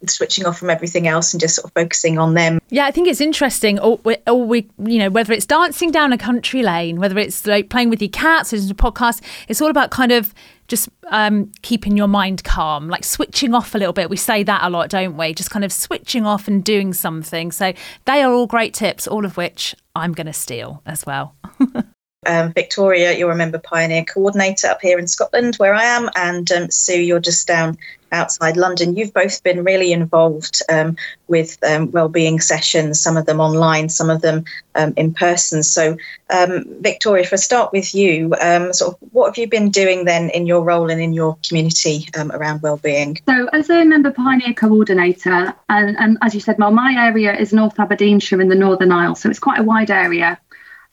switching 0.08 0.46
off 0.46 0.60
from 0.60 0.70
everything 0.70 1.08
else 1.08 1.34
and 1.34 1.42
just 1.42 1.56
sort 1.56 1.66
of 1.66 1.74
focusing 1.74 2.18
on 2.18 2.34
them. 2.34 2.60
Yeah, 2.70 2.86
I 2.86 2.92
think 2.92 3.08
it's 3.08 3.22
interesting. 3.22 3.80
Or, 3.80 4.00
or 4.28 4.46
we, 4.46 4.68
you 4.84 5.00
know, 5.00 5.10
whether 5.10 5.34
it's 5.34 5.46
dancing 5.46 5.92
down 5.92 6.14
a 6.14 6.18
country 6.18 6.64
lane, 6.64 7.00
whether 7.00 7.18
it's 7.18 7.46
like 7.46 7.70
playing 7.70 7.90
with 7.90 8.02
your 8.02 8.10
cats, 8.10 8.54
or 8.54 8.58
a 8.58 8.60
podcast, 8.60 9.22
it's 9.48 9.62
all 9.62 9.70
about 9.70 9.92
kind 9.92 10.12
of 10.12 10.34
just 10.68 10.90
um, 11.10 11.52
keeping 11.62 11.96
your 11.96 12.08
mind 12.08 12.44
calm, 12.44 12.88
like 12.88 13.04
switching 13.04 13.54
off 13.54 13.76
a 13.76 13.78
little 13.78 13.94
bit. 13.94 14.10
We 14.10 14.18
say 14.18 14.44
that 14.44 14.64
a 14.64 14.70
lot, 14.70 14.90
don't 14.90 15.16
we? 15.16 15.34
Just 15.34 15.52
kind 15.52 15.64
of 15.64 15.72
switching 15.72 16.26
off 16.26 16.48
and 16.48 16.64
doing 16.64 16.94
something. 16.94 17.52
So 17.52 17.74
they 18.06 18.24
are 18.24 18.32
all 18.32 18.48
great 18.48 18.74
tips, 18.74 19.08
all 19.08 19.26
of 19.26 19.38
which 19.38 19.76
I'm 19.96 20.14
going 20.14 20.28
to 20.28 20.34
steal 20.34 20.82
as 20.86 21.06
well. 21.06 21.36
Um, 22.26 22.54
Victoria, 22.54 23.18
you're 23.18 23.32
a 23.32 23.36
member 23.36 23.60
pioneer 23.60 24.04
coordinator 24.04 24.68
up 24.68 24.82
here 24.82 25.00
in 25.00 25.08
Scotland, 25.08 25.56
where 25.56 25.74
I 25.74 25.86
am, 25.86 26.10
and 26.16 26.52
um, 26.52 26.72
Sue, 26.72 27.02
you're 27.02 27.20
just 27.20 27.48
down 27.48 27.78
outside 28.12 28.56
London. 28.56 28.96
You've 28.96 29.14
both 29.14 29.44
been 29.44 29.64
really 29.64 29.92
involved 29.92 30.62
um, 30.70 30.96
with 31.28 31.58
um, 31.64 31.92
wellbeing 31.92 32.40
sessions, 32.40 33.02
some 33.02 33.18
of 33.18 33.26
them 33.26 33.40
online, 33.40 33.90
some 33.90 34.10
of 34.10 34.22
them 34.22 34.46
um, 34.76 34.94
in 34.96 35.14
person. 35.14 35.64
So, 35.64 35.98
um, 36.30 36.66
Victoria, 36.82 37.24
if 37.24 37.34
I 37.34 37.38
start 37.38 37.74
with 37.74 37.94
you, 37.94 38.34
sort 38.72 38.94
of 38.94 38.98
what 39.12 39.28
have 39.28 39.38
you 39.38 39.48
been 39.48 39.70
doing 39.70 40.06
then 40.06 40.30
in 40.30 40.46
your 40.46 40.64
role 40.64 40.90
and 40.90 41.02
in 41.02 41.14
your 41.14 41.38
community 41.48 42.08
around 42.16 42.62
wellbeing? 42.62 43.20
So, 43.28 43.50
as 43.52 43.70
a 43.70 43.84
member 43.84 44.12
pioneer 44.12 44.54
coordinator, 44.54 45.54
and, 45.70 45.98
and 45.98 46.18
as 46.22 46.34
you 46.34 46.40
said, 46.40 46.58
Mel, 46.58 46.72
my 46.72 46.94
area 47.08 47.36
is 47.36 47.54
North 47.54 47.80
Aberdeenshire 47.80 48.42
in 48.42 48.50
the 48.50 48.56
Northern 48.56 48.92
Isles, 48.92 49.22
so 49.22 49.30
it's 49.30 49.40
quite 49.40 49.60
a 49.60 49.64
wide 49.64 49.92
area. 49.92 50.40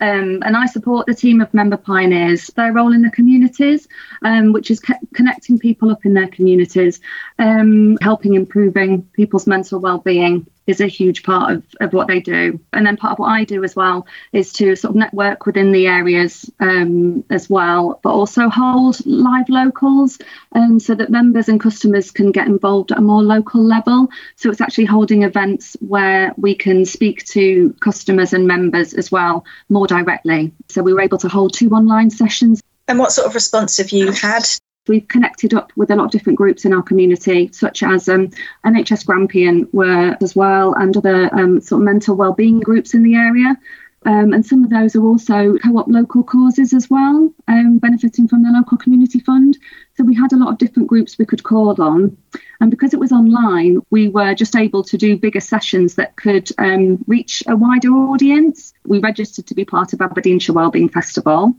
Um, 0.02 0.42
and 0.44 0.56
I 0.56 0.66
support 0.66 1.06
the 1.06 1.14
team 1.14 1.40
of 1.40 1.54
member 1.54 1.76
pioneers, 1.76 2.48
their 2.56 2.72
role 2.72 2.92
in 2.92 3.02
the 3.02 3.10
communities, 3.10 3.86
um, 4.22 4.52
which 4.52 4.68
is 4.68 4.80
co- 4.80 4.94
connecting 5.14 5.60
people 5.60 5.90
up 5.90 6.04
in 6.04 6.12
their 6.12 6.26
communities, 6.26 7.00
um, 7.38 7.96
helping 8.00 8.34
improving 8.34 9.02
people's 9.12 9.46
mental 9.46 9.78
well-being 9.78 10.44
is 10.66 10.80
a 10.80 10.86
huge 10.86 11.22
part 11.22 11.52
of, 11.52 11.64
of 11.80 11.92
what 11.92 12.08
they 12.08 12.20
do. 12.20 12.60
And 12.72 12.86
then 12.86 12.96
part 12.96 13.12
of 13.12 13.18
what 13.18 13.30
I 13.30 13.44
do 13.44 13.64
as 13.64 13.74
well 13.74 14.06
is 14.32 14.52
to 14.54 14.76
sort 14.76 14.90
of 14.90 14.96
network 14.96 15.46
within 15.46 15.72
the 15.72 15.86
areas 15.86 16.50
um, 16.60 17.24
as 17.30 17.50
well, 17.50 18.00
but 18.02 18.10
also 18.10 18.48
hold 18.48 19.04
live 19.06 19.48
locals 19.48 20.18
um, 20.52 20.78
so 20.78 20.94
that 20.94 21.10
members 21.10 21.48
and 21.48 21.60
customers 21.60 22.10
can 22.10 22.32
get 22.32 22.46
involved 22.46 22.92
at 22.92 22.98
a 22.98 23.02
more 23.02 23.22
local 23.22 23.62
level. 23.62 24.08
So 24.36 24.50
it's 24.50 24.60
actually 24.60 24.84
holding 24.86 25.22
events 25.22 25.76
where 25.80 26.32
we 26.36 26.54
can 26.54 26.84
speak 26.84 27.24
to 27.26 27.74
customers 27.80 28.32
and 28.32 28.46
members 28.46 28.94
as 28.94 29.10
well 29.10 29.44
more 29.68 29.86
directly. 29.86 30.52
So 30.68 30.82
we 30.82 30.92
were 30.92 31.00
able 31.00 31.18
to 31.18 31.28
hold 31.28 31.54
two 31.54 31.70
online 31.70 32.10
sessions. 32.10 32.62
And 32.88 32.98
what 32.98 33.12
sort 33.12 33.26
of 33.26 33.34
response 33.34 33.78
have 33.78 33.90
you 33.90 34.12
had 34.12 34.44
We've 34.88 35.06
connected 35.06 35.54
up 35.54 35.72
with 35.76 35.92
a 35.92 35.96
lot 35.96 36.06
of 36.06 36.10
different 36.10 36.38
groups 36.38 36.64
in 36.64 36.72
our 36.72 36.82
community, 36.82 37.50
such 37.52 37.84
as 37.84 38.08
um, 38.08 38.30
NHS 38.66 39.06
Grampian 39.06 39.68
were 39.72 40.16
as 40.20 40.34
well, 40.34 40.74
and 40.74 40.96
other 40.96 41.32
um, 41.32 41.60
sort 41.60 41.82
of 41.82 41.84
mental 41.84 42.16
wellbeing 42.16 42.58
groups 42.58 42.92
in 42.92 43.04
the 43.04 43.14
area. 43.14 43.56
Um, 44.04 44.32
and 44.32 44.44
some 44.44 44.64
of 44.64 44.70
those 44.70 44.96
are 44.96 45.04
also 45.04 45.56
co-op 45.58 45.86
local 45.86 46.24
causes 46.24 46.72
as 46.72 46.90
well, 46.90 47.32
um, 47.46 47.78
benefiting 47.78 48.26
from 48.26 48.42
the 48.42 48.50
local 48.50 48.76
community 48.76 49.20
fund. 49.20 49.56
So 49.96 50.02
we 50.02 50.16
had 50.16 50.32
a 50.32 50.36
lot 50.36 50.50
of 50.50 50.58
different 50.58 50.88
groups 50.88 51.16
we 51.16 51.26
could 51.26 51.44
call 51.44 51.80
on. 51.80 52.16
And 52.60 52.70
because 52.70 52.92
it 52.92 52.98
was 52.98 53.12
online, 53.12 53.78
we 53.90 54.08
were 54.08 54.34
just 54.34 54.56
able 54.56 54.82
to 54.84 54.98
do 54.98 55.16
bigger 55.16 55.38
sessions 55.38 55.94
that 55.94 56.16
could 56.16 56.50
um, 56.58 57.04
reach 57.06 57.44
a 57.46 57.54
wider 57.54 57.90
audience. 57.90 58.72
We 58.84 58.98
registered 58.98 59.46
to 59.46 59.54
be 59.54 59.64
part 59.64 59.92
of 59.92 60.00
Aberdeenshire 60.00 60.54
Wellbeing 60.54 60.88
Festival. 60.88 61.54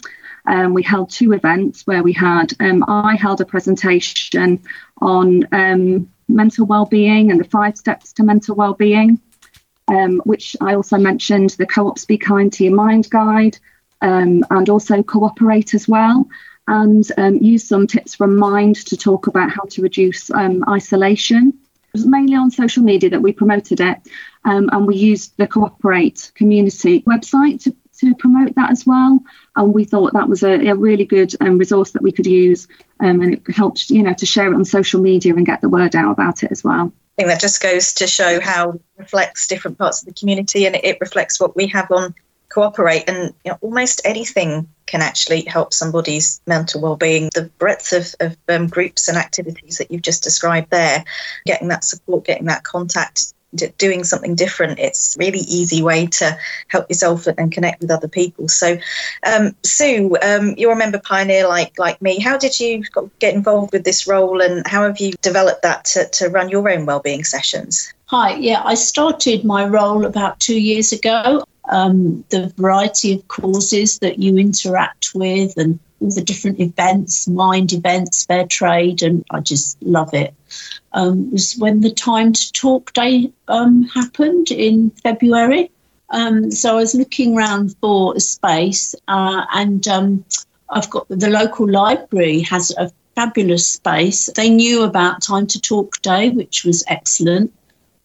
Um, 0.46 0.74
we 0.74 0.84
held 0.84 1.10
two 1.10 1.34
events 1.34 1.88
where 1.88 2.04
we 2.04 2.14
had, 2.14 2.54
um, 2.60 2.84
I 2.88 3.16
held 3.16 3.42
a 3.42 3.46
presentation 3.46 4.62
on 5.02 5.48
um, 5.52 6.10
mental 6.28 6.66
well-being 6.66 7.32
and 7.32 7.40
the 7.40 7.50
five 7.50 7.78
steps 7.78 8.14
to 8.14 8.24
mental 8.24 8.56
well-being, 8.56 9.20
um, 9.88 10.22
which 10.26 10.56
I 10.60 10.76
also 10.76 10.98
mentioned 10.98 11.52
the 11.52 11.66
co-ops 11.66 12.06
Be 12.06 12.18
Kind 12.18 12.52
to 12.54 12.66
Your 12.66 12.76
Mind 12.76 13.10
guide 13.10 13.58
um, 14.02 14.44
and 14.50 14.70
also 14.70 15.02
cooperate 15.04 15.74
as 15.74 15.88
well 15.88 16.28
and 16.68 17.10
um, 17.18 17.38
use 17.38 17.68
some 17.68 17.88
tips 17.88 18.16
from 18.16 18.38
Mind 18.38 18.76
to 18.88 18.98
talk 18.98 19.28
about 19.28 19.50
how 19.50 19.64
to 19.64 19.82
reduce 19.82 20.32
isolation. 20.32 21.50
It 21.50 21.98
was 21.98 22.06
mainly 22.06 22.36
on 22.36 22.52
social 22.52 22.84
media 22.84 23.10
that 23.12 23.22
we 23.22 23.34
promoted 23.34 23.80
it, 23.82 23.98
um, 24.46 24.70
and 24.72 24.88
we 24.88 24.96
used 24.96 25.38
the 25.38 25.48
Cooperate 25.48 26.32
community 26.36 27.02
website 27.02 27.64
to 27.64 27.76
to 28.12 28.18
promote 28.18 28.56
that 28.56 28.72
as 28.72 28.86
well. 28.86 29.20
And 29.56 29.74
we 29.74 29.86
thought 29.86 30.14
that 30.14 30.30
was 30.30 30.44
a, 30.44 30.68
a 30.68 30.76
really 30.76 31.06
good 31.06 31.34
um, 31.42 31.58
resource 31.58 31.92
that 31.92 32.02
we 32.02 32.12
could 32.12 32.28
use, 32.28 32.68
um, 33.00 33.22
and 33.22 33.34
it 33.34 33.56
helped, 33.56 33.90
you 33.90 34.04
know, 34.04 34.14
to 34.14 34.26
share 34.26 34.52
it 34.52 34.56
on 34.56 34.66
social 34.66 35.02
media 35.02 35.36
and 35.36 35.46
get 35.46 35.62
the 35.62 35.70
word 35.70 35.96
out 35.96 36.12
about 36.12 36.44
it 36.44 36.52
as 36.52 36.64
well. 36.64 36.92
I 37.18 37.22
think 37.22 37.30
that 37.30 37.42
just 37.42 37.62
goes 37.62 37.94
to 37.96 38.08
show 38.08 38.40
how 38.40 38.72
it 38.72 38.82
reflects 38.98 39.48
different 39.48 39.78
parts 39.78 40.02
of 40.02 40.08
the 40.08 40.14
community, 40.14 40.66
and 40.66 40.76
it 40.76 40.98
reflects 41.00 41.40
what 41.40 41.56
we 41.56 41.68
have 41.68 41.92
on 41.92 42.16
cooperate 42.54 43.06
and 43.08 43.34
you 43.44 43.52
know, 43.52 43.58
almost 43.62 44.02
anything 44.06 44.68
can 44.86 45.02
actually 45.02 45.42
help 45.46 45.74
somebody's 45.74 46.40
mental 46.46 46.82
well-being 46.82 47.30
the 47.34 47.50
breadth 47.58 47.94
of, 47.94 48.14
of 48.20 48.38
um, 48.48 48.68
groups 48.68 49.08
and 49.08 49.18
activities 49.18 49.80
that 49.80 49.90
you've 49.90 50.04
just 50.04 50.22
described 50.22 50.70
there 50.70 51.04
getting 51.46 51.70
that 51.70 51.84
support 51.84 52.24
getting 52.26 52.46
that 52.46 52.64
contact 52.64 53.34
doing 53.78 54.04
something 54.04 54.36
different, 54.36 54.80
it's 54.80 55.16
really 55.20 55.40
easy 55.40 55.82
way 55.82 56.08
to 56.08 56.38
help 56.68 56.90
yourself 56.90 57.28
and 57.28 57.52
connect 57.52 57.82
with 57.82 57.92
other 57.92 58.08
people. 58.08 58.48
So, 58.48 58.78
um, 59.26 59.56
Sue, 59.64 60.18
um, 60.22 60.56
you're 60.58 60.74
a 60.74 60.78
member 60.78 61.00
pioneer 61.00 61.48
like 61.48 61.78
like 61.78 62.02
me. 62.02 62.20
How 62.20 62.38
did 62.38 62.60
you 62.60 62.84
get 63.20 63.34
involved 63.34 63.74
with 63.74 63.84
this 63.84 64.08
role, 64.08 64.42
and 64.42 64.66
how 64.68 64.84
have 64.84 65.00
you 65.00 65.14
developed 65.22 65.62
that 65.64 65.86
to, 65.86 66.08
to 66.10 66.30
run 66.30 66.50
your 66.50 66.70
own 66.70 66.86
wellbeing 66.86 67.24
sessions? 67.24 67.94
Hi, 68.08 68.36
yeah, 68.36 68.62
I 68.64 68.76
started 68.76 69.44
my 69.44 69.66
role 69.66 70.06
about 70.06 70.40
two 70.40 70.60
years 70.60 70.92
ago. 70.92 71.44
Um, 71.70 72.26
the 72.30 72.54
variety 72.58 73.14
of 73.14 73.28
causes 73.30 74.00
that 74.00 74.20
you 74.20 74.38
interact 74.38 75.12
with 75.16 75.58
and 75.58 75.80
all 76.00 76.12
the 76.12 76.22
different 76.22 76.60
events, 76.60 77.28
mind 77.28 77.72
events, 77.72 78.26
fair 78.26 78.46
trade, 78.46 79.02
and 79.02 79.24
I 79.32 79.40
just 79.40 79.82
love 79.82 80.14
it. 80.14 80.34
Um, 80.96 81.32
was 81.32 81.56
when 81.58 81.82
the 81.82 81.92
Time 81.92 82.34
to 82.34 82.52
Talk 82.54 82.94
Day 82.94 83.32
um, 83.48 83.84
happened 83.84 84.52
in 84.52 84.92
February. 84.92 85.72
Um, 86.10 86.52
so 86.52 86.74
I 86.74 86.76
was 86.76 86.94
looking 86.94 87.36
around 87.36 87.76
for 87.82 88.16
a 88.16 88.20
space, 88.20 88.94
uh, 89.08 89.46
and 89.54 89.88
um, 89.88 90.24
I've 90.70 90.90
got 90.92 91.08
the 91.10 91.30
local 91.30 91.68
library 91.68 92.42
has 92.42 92.72
a 92.78 92.92
fabulous 93.16 93.68
space. 93.68 94.30
They 94.36 94.50
knew 94.50 94.84
about 94.84 95.24
Time 95.24 95.48
to 95.48 95.60
Talk 95.60 96.00
Day, 96.04 96.30
which 96.30 96.64
was 96.64 96.84
excellent. 96.88 97.52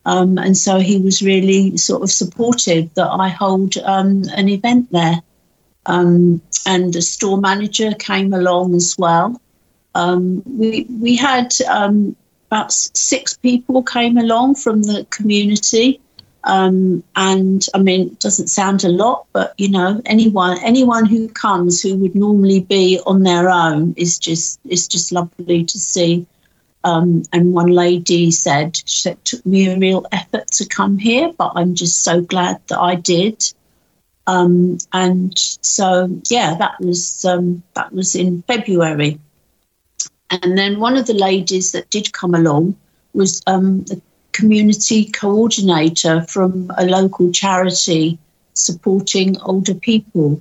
Um, 0.06 0.38
and 0.38 0.56
so 0.56 0.78
he 0.78 0.98
was 0.98 1.20
really 1.20 1.76
sort 1.76 2.02
of 2.02 2.10
supportive 2.10 2.92
that 2.94 3.10
I 3.10 3.28
hold 3.28 3.76
um, 3.78 4.22
an 4.34 4.48
event 4.48 4.90
there. 4.90 5.20
And 5.86 6.40
the 6.66 7.02
store 7.02 7.38
manager 7.38 7.92
came 7.98 8.32
along 8.32 8.74
as 8.74 8.96
well. 8.98 9.40
We 9.94 10.86
we 11.00 11.16
had 11.16 11.52
about 12.50 12.72
six 12.72 13.36
people 13.36 13.82
came 13.82 14.16
along 14.16 14.56
from 14.56 14.82
the 14.82 15.06
community, 15.10 16.00
um, 16.44 17.04
and 17.14 17.66
I 17.74 17.78
mean, 17.78 18.08
it 18.08 18.20
doesn't 18.20 18.48
sound 18.48 18.84
a 18.84 18.88
lot, 18.88 19.26
but 19.32 19.52
you 19.58 19.70
know, 19.70 20.00
anyone 20.06 20.58
anyone 20.62 21.04
who 21.04 21.28
comes 21.28 21.82
who 21.82 21.96
would 21.96 22.14
normally 22.14 22.60
be 22.60 23.00
on 23.06 23.22
their 23.22 23.50
own 23.50 23.94
is 23.96 24.18
just 24.18 24.58
is 24.64 24.88
just 24.88 25.12
lovely 25.12 25.64
to 25.64 25.78
see. 25.78 26.26
Um, 26.84 27.24
and 27.32 27.52
one 27.52 27.66
lady 27.66 28.30
said, 28.30 28.80
she 28.86 29.00
said, 29.00 29.12
it 29.14 29.24
took 29.24 29.44
me 29.44 29.68
a 29.68 29.78
real 29.78 30.06
effort 30.12 30.46
to 30.52 30.66
come 30.66 30.96
here, 30.96 31.32
but 31.36 31.52
I'm 31.54 31.74
just 31.74 32.02
so 32.02 32.20
glad 32.22 32.60
that 32.68 32.78
I 32.78 32.94
did. 32.94 33.44
Um, 34.28 34.78
and 34.92 35.36
so, 35.36 36.08
yeah, 36.30 36.54
that 36.54 36.80
was 36.80 37.24
um, 37.24 37.62
that 37.74 37.92
was 37.92 38.14
in 38.14 38.42
February. 38.42 39.18
And 40.30 40.58
then 40.58 40.78
one 40.78 40.96
of 40.96 41.06
the 41.06 41.14
ladies 41.14 41.72
that 41.72 41.90
did 41.90 42.12
come 42.12 42.34
along 42.34 42.76
was 43.14 43.42
um, 43.46 43.82
the 43.84 44.00
community 44.32 45.06
coordinator 45.06 46.22
from 46.22 46.70
a 46.76 46.84
local 46.84 47.32
charity 47.32 48.18
supporting 48.54 49.40
older 49.40 49.74
people. 49.74 50.40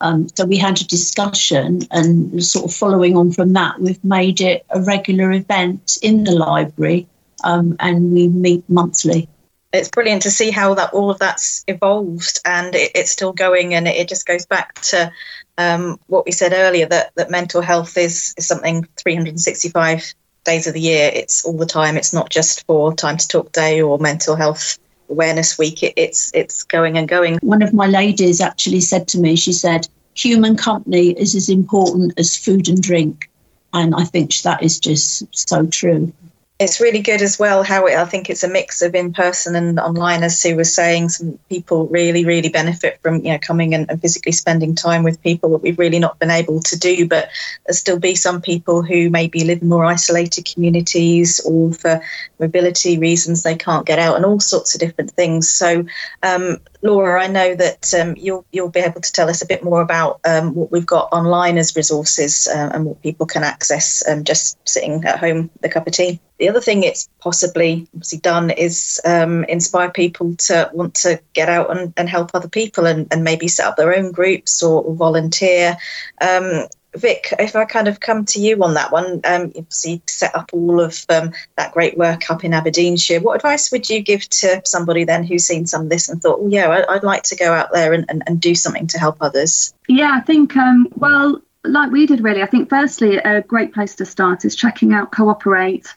Um, 0.00 0.28
so 0.34 0.44
we 0.44 0.56
had 0.56 0.80
a 0.80 0.84
discussion, 0.84 1.82
and 1.90 2.44
sort 2.44 2.66
of 2.66 2.74
following 2.74 3.16
on 3.16 3.32
from 3.32 3.52
that, 3.54 3.80
we've 3.80 4.04
made 4.04 4.40
it 4.40 4.66
a 4.70 4.80
regular 4.82 5.32
event 5.32 5.98
in 6.02 6.24
the 6.24 6.32
library, 6.32 7.06
um, 7.42 7.76
and 7.80 8.12
we 8.12 8.28
meet 8.28 8.68
monthly 8.68 9.28
it's 9.74 9.88
brilliant 9.88 10.22
to 10.22 10.30
see 10.30 10.50
how 10.50 10.74
that 10.74 10.92
all 10.92 11.10
of 11.10 11.18
that's 11.18 11.64
evolved 11.66 12.40
and 12.44 12.74
it, 12.74 12.92
it's 12.94 13.10
still 13.10 13.32
going 13.32 13.74
and 13.74 13.88
it, 13.88 13.96
it, 13.96 14.08
just 14.08 14.26
goes 14.26 14.46
back 14.46 14.80
to 14.82 15.12
um, 15.58 15.98
what 16.06 16.24
we 16.24 16.32
said 16.32 16.52
earlier 16.52 16.86
that 16.86 17.12
that 17.14 17.30
mental 17.30 17.60
health 17.60 17.96
is, 17.96 18.34
is 18.36 18.46
something 18.46 18.86
365 18.96 20.14
days 20.44 20.66
of 20.66 20.74
the 20.74 20.80
year 20.80 21.10
it's 21.14 21.44
all 21.44 21.56
the 21.56 21.66
time. 21.66 21.96
It's 21.96 22.12
not 22.12 22.30
just 22.30 22.66
for 22.66 22.94
time 22.94 23.16
to 23.16 23.28
talk 23.28 23.52
day 23.52 23.80
or 23.80 23.98
mental 23.98 24.36
health 24.36 24.78
awareness 25.08 25.58
week. 25.58 25.82
It, 25.82 25.94
it's 25.96 26.30
it's 26.34 26.64
going 26.64 26.98
and 26.98 27.08
going. 27.08 27.38
One 27.42 27.62
of 27.62 27.72
my 27.72 27.86
ladies 27.86 28.40
actually 28.40 28.80
said 28.80 29.08
to 29.08 29.18
me 29.18 29.36
she 29.36 29.52
said 29.52 29.88
human 30.14 30.56
company 30.56 31.10
is 31.10 31.34
as 31.34 31.48
important 31.48 32.14
as 32.18 32.36
food 32.36 32.68
and 32.68 32.82
drink. 32.82 33.30
And 33.72 33.94
i 33.94 34.04
think 34.04 34.32
that 34.42 34.62
is 34.62 34.78
just 34.78 35.24
so 35.36 35.66
true 35.66 36.12
it's 36.60 36.80
really 36.80 37.00
good 37.00 37.20
as 37.20 37.36
well 37.36 37.64
how 37.64 37.86
it, 37.86 37.96
I 37.96 38.04
think 38.04 38.30
it's 38.30 38.44
a 38.44 38.48
mix 38.48 38.80
of 38.80 38.94
in 38.94 39.12
person 39.12 39.56
and 39.56 39.80
online. 39.80 40.22
As 40.22 40.38
Sue 40.38 40.54
was 40.54 40.72
saying, 40.72 41.08
some 41.08 41.36
people 41.48 41.88
really, 41.88 42.24
really 42.24 42.48
benefit 42.48 43.00
from 43.02 43.16
you 43.24 43.32
know 43.32 43.38
coming 43.40 43.74
and, 43.74 43.90
and, 43.90 44.00
physically 44.00 44.30
spending 44.30 44.76
time 44.76 45.02
with 45.02 45.20
people 45.20 45.50
that 45.50 45.62
we've 45.62 45.78
really 45.78 45.98
not 45.98 46.20
been 46.20 46.30
able 46.30 46.60
to 46.60 46.78
do. 46.78 47.08
But 47.08 47.28
there'll 47.66 47.76
still 47.76 47.98
be 47.98 48.14
some 48.14 48.40
people 48.40 48.82
who 48.82 49.10
maybe 49.10 49.42
live 49.42 49.62
in 49.62 49.68
more 49.68 49.84
isolated 49.84 50.46
communities 50.46 51.40
or 51.40 51.72
for 51.72 52.00
mobility 52.38 52.98
reasons 52.98 53.42
they 53.42 53.56
can't 53.56 53.84
get 53.84 53.98
out 53.98 54.14
and 54.14 54.24
all 54.24 54.38
sorts 54.38 54.76
of 54.76 54.80
different 54.80 55.10
things. 55.10 55.50
So 55.50 55.84
um, 56.22 56.60
Laura, 56.82 57.20
I 57.20 57.26
know 57.26 57.56
that 57.56 57.92
um, 57.94 58.14
you'll 58.16 58.46
you'll 58.52 58.68
be 58.68 58.78
able 58.78 59.00
to 59.00 59.12
tell 59.12 59.28
us 59.28 59.42
a 59.42 59.46
bit 59.46 59.64
more 59.64 59.80
about 59.80 60.20
um, 60.24 60.54
what 60.54 60.70
we've 60.70 60.86
got 60.86 61.08
online 61.10 61.58
as 61.58 61.74
resources 61.74 62.46
uh, 62.46 62.70
and 62.72 62.84
what 62.84 63.02
people 63.02 63.26
can 63.26 63.42
access 63.42 64.06
um, 64.08 64.22
just 64.22 64.56
sitting 64.68 65.04
at 65.04 65.18
home 65.18 65.50
with 65.54 65.64
a 65.64 65.68
cup 65.68 65.88
of 65.88 65.92
tea. 65.92 66.20
The 66.38 66.48
other 66.48 66.60
thing 66.60 66.82
it's 66.82 67.08
possibly 67.20 67.86
obviously 67.94 68.18
done 68.18 68.50
is 68.50 69.00
um, 69.04 69.44
inspire 69.44 69.90
people 69.90 70.34
to 70.36 70.70
want 70.72 70.94
to 70.96 71.20
get 71.32 71.48
out 71.48 71.76
and, 71.76 71.92
and 71.96 72.08
help 72.08 72.30
other 72.34 72.48
people 72.48 72.86
and, 72.86 73.06
and 73.12 73.22
maybe 73.22 73.48
set 73.48 73.66
up 73.66 73.76
their 73.76 73.94
own 73.94 74.10
groups 74.10 74.62
or, 74.62 74.82
or 74.82 74.94
volunteer. 74.94 75.76
Um, 76.20 76.66
Vic, 76.96 77.34
if 77.38 77.56
I 77.56 77.64
kind 77.64 77.88
of 77.88 78.00
come 78.00 78.24
to 78.26 78.40
you 78.40 78.62
on 78.62 78.74
that 78.74 78.92
one, 78.92 79.20
um, 79.24 79.52
obviously 79.56 80.00
set 80.06 80.34
up 80.34 80.50
all 80.52 80.80
of 80.80 81.04
um, 81.08 81.32
that 81.56 81.72
great 81.72 81.98
work 81.98 82.30
up 82.30 82.44
in 82.44 82.54
Aberdeenshire. 82.54 83.20
What 83.20 83.34
advice 83.36 83.72
would 83.72 83.90
you 83.90 84.00
give 84.00 84.28
to 84.28 84.62
somebody 84.64 85.04
then 85.04 85.24
who's 85.24 85.44
seen 85.44 85.66
some 85.66 85.82
of 85.82 85.88
this 85.88 86.08
and 86.08 86.22
thought, 86.22 86.38
oh, 86.40 86.48
yeah, 86.48 86.84
I'd 86.88 87.02
like 87.02 87.24
to 87.24 87.36
go 87.36 87.52
out 87.52 87.72
there 87.72 87.92
and, 87.92 88.04
and, 88.08 88.22
and 88.26 88.40
do 88.40 88.54
something 88.54 88.86
to 88.88 88.98
help 88.98 89.16
others? 89.20 89.74
Yeah, 89.88 90.12
I 90.14 90.20
think, 90.20 90.56
um, 90.56 90.86
well, 90.94 91.40
like 91.64 91.90
we 91.90 92.06
did 92.06 92.22
really, 92.22 92.42
I 92.42 92.46
think 92.46 92.68
firstly, 92.68 93.16
a 93.16 93.42
great 93.42 93.74
place 93.74 93.96
to 93.96 94.06
start 94.06 94.44
is 94.44 94.54
checking 94.54 94.92
out 94.92 95.10
Cooperate. 95.10 95.92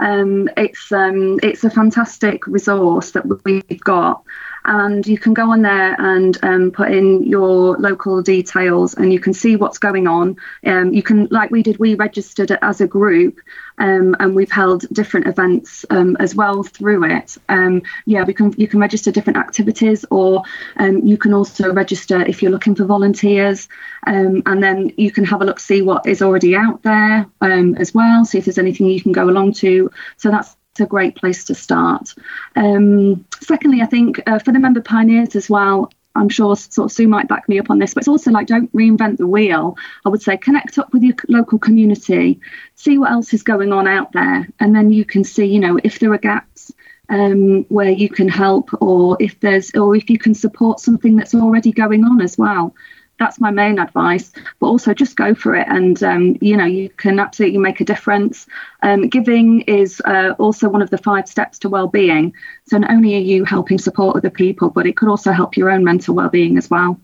Um, 0.00 0.48
it's 0.56 0.92
um, 0.92 1.40
it's 1.42 1.64
a 1.64 1.70
fantastic 1.70 2.46
resource 2.46 3.12
that 3.12 3.44
we've 3.44 3.80
got 3.80 4.22
and 4.64 5.06
you 5.06 5.18
can 5.18 5.34
go 5.34 5.52
on 5.52 5.62
there 5.62 5.96
and 5.98 6.38
um, 6.42 6.70
put 6.70 6.90
in 6.90 7.22
your 7.22 7.76
local 7.78 8.22
details 8.22 8.94
and 8.94 9.12
you 9.12 9.20
can 9.20 9.32
see 9.32 9.56
what's 9.56 9.78
going 9.78 10.06
on. 10.06 10.36
Um, 10.64 10.92
you 10.92 11.02
can 11.02 11.28
like 11.30 11.50
we 11.50 11.62
did 11.62 11.78
we 11.78 11.94
registered 11.94 12.50
as 12.62 12.80
a 12.80 12.86
group 12.86 13.40
um, 13.78 14.16
and 14.20 14.34
we've 14.34 14.50
held 14.50 14.86
different 14.92 15.26
events 15.26 15.84
um, 15.90 16.16
as 16.18 16.34
well 16.34 16.62
through 16.62 17.04
it. 17.04 17.36
Um, 17.48 17.82
yeah 18.06 18.24
we 18.24 18.34
can 18.34 18.52
you 18.56 18.68
can 18.68 18.80
register 18.80 19.10
different 19.10 19.38
activities 19.38 20.04
or 20.10 20.42
um, 20.76 21.06
you 21.06 21.16
can 21.16 21.32
also 21.32 21.72
register 21.72 22.20
if 22.22 22.42
you're 22.42 22.52
looking 22.52 22.74
for 22.74 22.84
volunteers. 22.84 23.68
And 24.06 24.62
then 24.62 24.92
you 24.96 25.10
can 25.10 25.24
have 25.24 25.42
a 25.42 25.44
look 25.44 25.60
see 25.60 25.82
what 25.82 26.06
is 26.06 26.22
already 26.22 26.56
out 26.56 26.82
there 26.82 27.26
as 27.42 27.92
well 27.94 28.24
see 28.24 28.38
if 28.38 28.44
there's 28.44 28.58
anything 28.58 28.86
you 28.86 29.00
can 29.00 29.12
go 29.12 29.28
along 29.28 29.52
to. 29.52 29.90
So 30.16 30.30
that's 30.30 30.57
a 30.80 30.86
great 30.86 31.16
place 31.16 31.44
to 31.44 31.54
start. 31.54 32.14
Um, 32.56 33.24
secondly, 33.40 33.82
I 33.82 33.86
think 33.86 34.20
uh, 34.26 34.38
for 34.38 34.52
the 34.52 34.58
member 34.58 34.80
pioneers 34.80 35.36
as 35.36 35.48
well, 35.48 35.90
I'm 36.14 36.28
sure 36.28 36.56
sort 36.56 36.86
of 36.86 36.92
Sue 36.92 37.06
might 37.06 37.28
back 37.28 37.48
me 37.48 37.58
up 37.58 37.70
on 37.70 37.78
this, 37.78 37.94
but 37.94 38.02
it's 38.02 38.08
also 38.08 38.30
like 38.30 38.46
don't 38.46 38.72
reinvent 38.74 39.18
the 39.18 39.26
wheel. 39.26 39.76
I 40.04 40.08
would 40.08 40.22
say 40.22 40.36
connect 40.36 40.78
up 40.78 40.92
with 40.92 41.02
your 41.02 41.14
local 41.28 41.58
community, 41.58 42.40
see 42.74 42.98
what 42.98 43.12
else 43.12 43.32
is 43.32 43.42
going 43.42 43.72
on 43.72 43.86
out 43.86 44.12
there, 44.12 44.48
and 44.58 44.74
then 44.74 44.92
you 44.92 45.04
can 45.04 45.24
see, 45.24 45.46
you 45.46 45.60
know, 45.60 45.78
if 45.82 45.98
there 45.98 46.12
are 46.12 46.18
gaps 46.18 46.72
um, 47.08 47.64
where 47.64 47.90
you 47.90 48.08
can 48.08 48.28
help, 48.28 48.70
or 48.80 49.16
if 49.20 49.38
there's, 49.40 49.74
or 49.74 49.94
if 49.94 50.10
you 50.10 50.18
can 50.18 50.34
support 50.34 50.80
something 50.80 51.16
that's 51.16 51.34
already 51.34 51.72
going 51.72 52.04
on 52.04 52.20
as 52.20 52.36
well 52.36 52.74
that's 53.18 53.40
my 53.40 53.50
main 53.50 53.78
advice 53.78 54.32
but 54.60 54.66
also 54.66 54.94
just 54.94 55.16
go 55.16 55.34
for 55.34 55.54
it. 55.54 55.66
And 55.68 56.02
um, 56.02 56.36
you 56.40 56.56
know 56.56 56.64
you 56.64 56.88
can 56.88 57.18
absolutely 57.18 57.58
make 57.58 57.80
a 57.80 57.84
difference. 57.84 58.46
Um, 58.82 59.08
giving 59.08 59.62
is 59.62 60.00
uh, 60.04 60.34
also 60.38 60.68
one 60.68 60.82
of 60.82 60.90
the 60.90 60.98
five 60.98 61.28
steps 61.28 61.58
to 61.60 61.68
well-being. 61.68 62.34
So 62.66 62.78
not 62.78 62.90
only 62.90 63.16
are 63.16 63.20
you 63.20 63.44
helping 63.44 63.78
support 63.78 64.16
other 64.16 64.30
people 64.30 64.70
but 64.70 64.86
it 64.86 64.96
could 64.96 65.08
also 65.08 65.32
help 65.32 65.56
your 65.56 65.70
own 65.70 65.84
mental 65.84 66.14
well-being 66.14 66.58
as 66.58 66.70
well. 66.70 67.00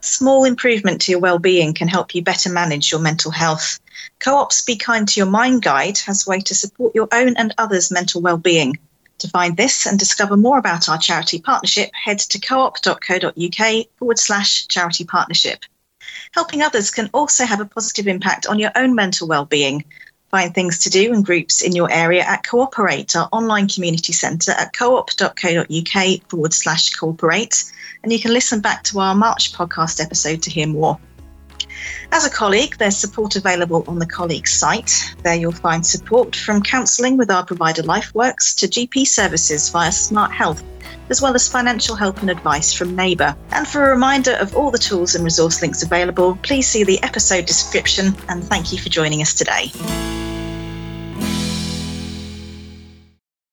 Small 0.00 0.44
improvement 0.44 1.00
to 1.02 1.12
your 1.12 1.20
well-being 1.20 1.74
can 1.74 1.88
help 1.88 2.14
you 2.14 2.22
better 2.22 2.50
manage 2.50 2.92
your 2.92 3.00
mental 3.00 3.30
health. 3.30 3.80
Co-op's 4.20 4.60
be 4.60 4.76
kind 4.76 5.08
to 5.08 5.20
your 5.20 5.28
mind 5.28 5.62
guide 5.62 5.98
has 5.98 6.26
a 6.26 6.30
way 6.30 6.40
to 6.40 6.54
support 6.54 6.94
your 6.94 7.08
own 7.12 7.36
and 7.36 7.54
others 7.58 7.90
mental 7.90 8.20
well-being 8.20 8.78
to 9.18 9.28
find 9.28 9.56
this 9.56 9.86
and 9.86 9.98
discover 9.98 10.36
more 10.36 10.58
about 10.58 10.88
our 10.88 10.98
charity 10.98 11.40
partnership, 11.40 11.90
head 11.92 12.18
to 12.18 12.38
coop.co.uk 12.38 13.86
forward 13.96 14.18
slash 14.18 14.66
charity 14.68 15.04
partnership. 15.04 15.64
Helping 16.32 16.62
others 16.62 16.90
can 16.90 17.10
also 17.12 17.44
have 17.44 17.60
a 17.60 17.64
positive 17.64 18.06
impact 18.06 18.46
on 18.46 18.58
your 18.58 18.70
own 18.76 18.94
mental 18.94 19.28
well-being. 19.28 19.84
Find 20.30 20.54
things 20.54 20.80
to 20.80 20.90
do 20.90 21.12
and 21.12 21.24
groups 21.24 21.62
in 21.62 21.74
your 21.74 21.90
area 21.90 22.22
at 22.22 22.46
Cooperate, 22.46 23.14
our 23.14 23.28
online 23.32 23.68
community 23.68 24.12
centre 24.12 24.52
at 24.52 24.76
coop.co.uk 24.76 26.28
forward 26.28 26.52
slash 26.52 26.90
cooperate. 26.90 27.72
And 28.02 28.12
you 28.12 28.20
can 28.20 28.32
listen 28.32 28.60
back 28.60 28.82
to 28.84 29.00
our 29.00 29.14
March 29.14 29.52
podcast 29.52 30.02
episode 30.02 30.42
to 30.42 30.50
hear 30.50 30.66
more. 30.66 30.98
As 32.12 32.24
a 32.24 32.30
colleague, 32.30 32.76
there's 32.78 32.96
support 32.96 33.36
available 33.36 33.84
on 33.88 33.98
the 33.98 34.06
colleague 34.06 34.48
site. 34.48 35.14
There 35.22 35.34
you'll 35.34 35.52
find 35.52 35.84
support 35.84 36.34
from 36.36 36.62
counselling 36.62 37.16
with 37.16 37.30
our 37.30 37.44
provider 37.44 37.82
LifeWorks 37.82 38.56
to 38.56 38.68
GP 38.68 39.06
services 39.06 39.68
via 39.68 39.92
Smart 39.92 40.32
Health, 40.32 40.62
as 41.10 41.20
well 41.20 41.34
as 41.34 41.48
financial 41.48 41.96
help 41.96 42.20
and 42.20 42.30
advice 42.30 42.72
from 42.72 42.96
Neyber. 42.96 43.36
And 43.50 43.66
for 43.66 43.84
a 43.84 43.90
reminder 43.90 44.32
of 44.32 44.56
all 44.56 44.70
the 44.70 44.78
tools 44.78 45.14
and 45.14 45.24
resource 45.24 45.62
links 45.62 45.82
available, 45.82 46.36
please 46.42 46.68
see 46.68 46.84
the 46.84 47.02
episode 47.02 47.46
description 47.46 48.14
and 48.28 48.44
thank 48.44 48.72
you 48.72 48.78
for 48.78 48.88
joining 48.88 49.22
us 49.22 49.34
today. 49.34 49.70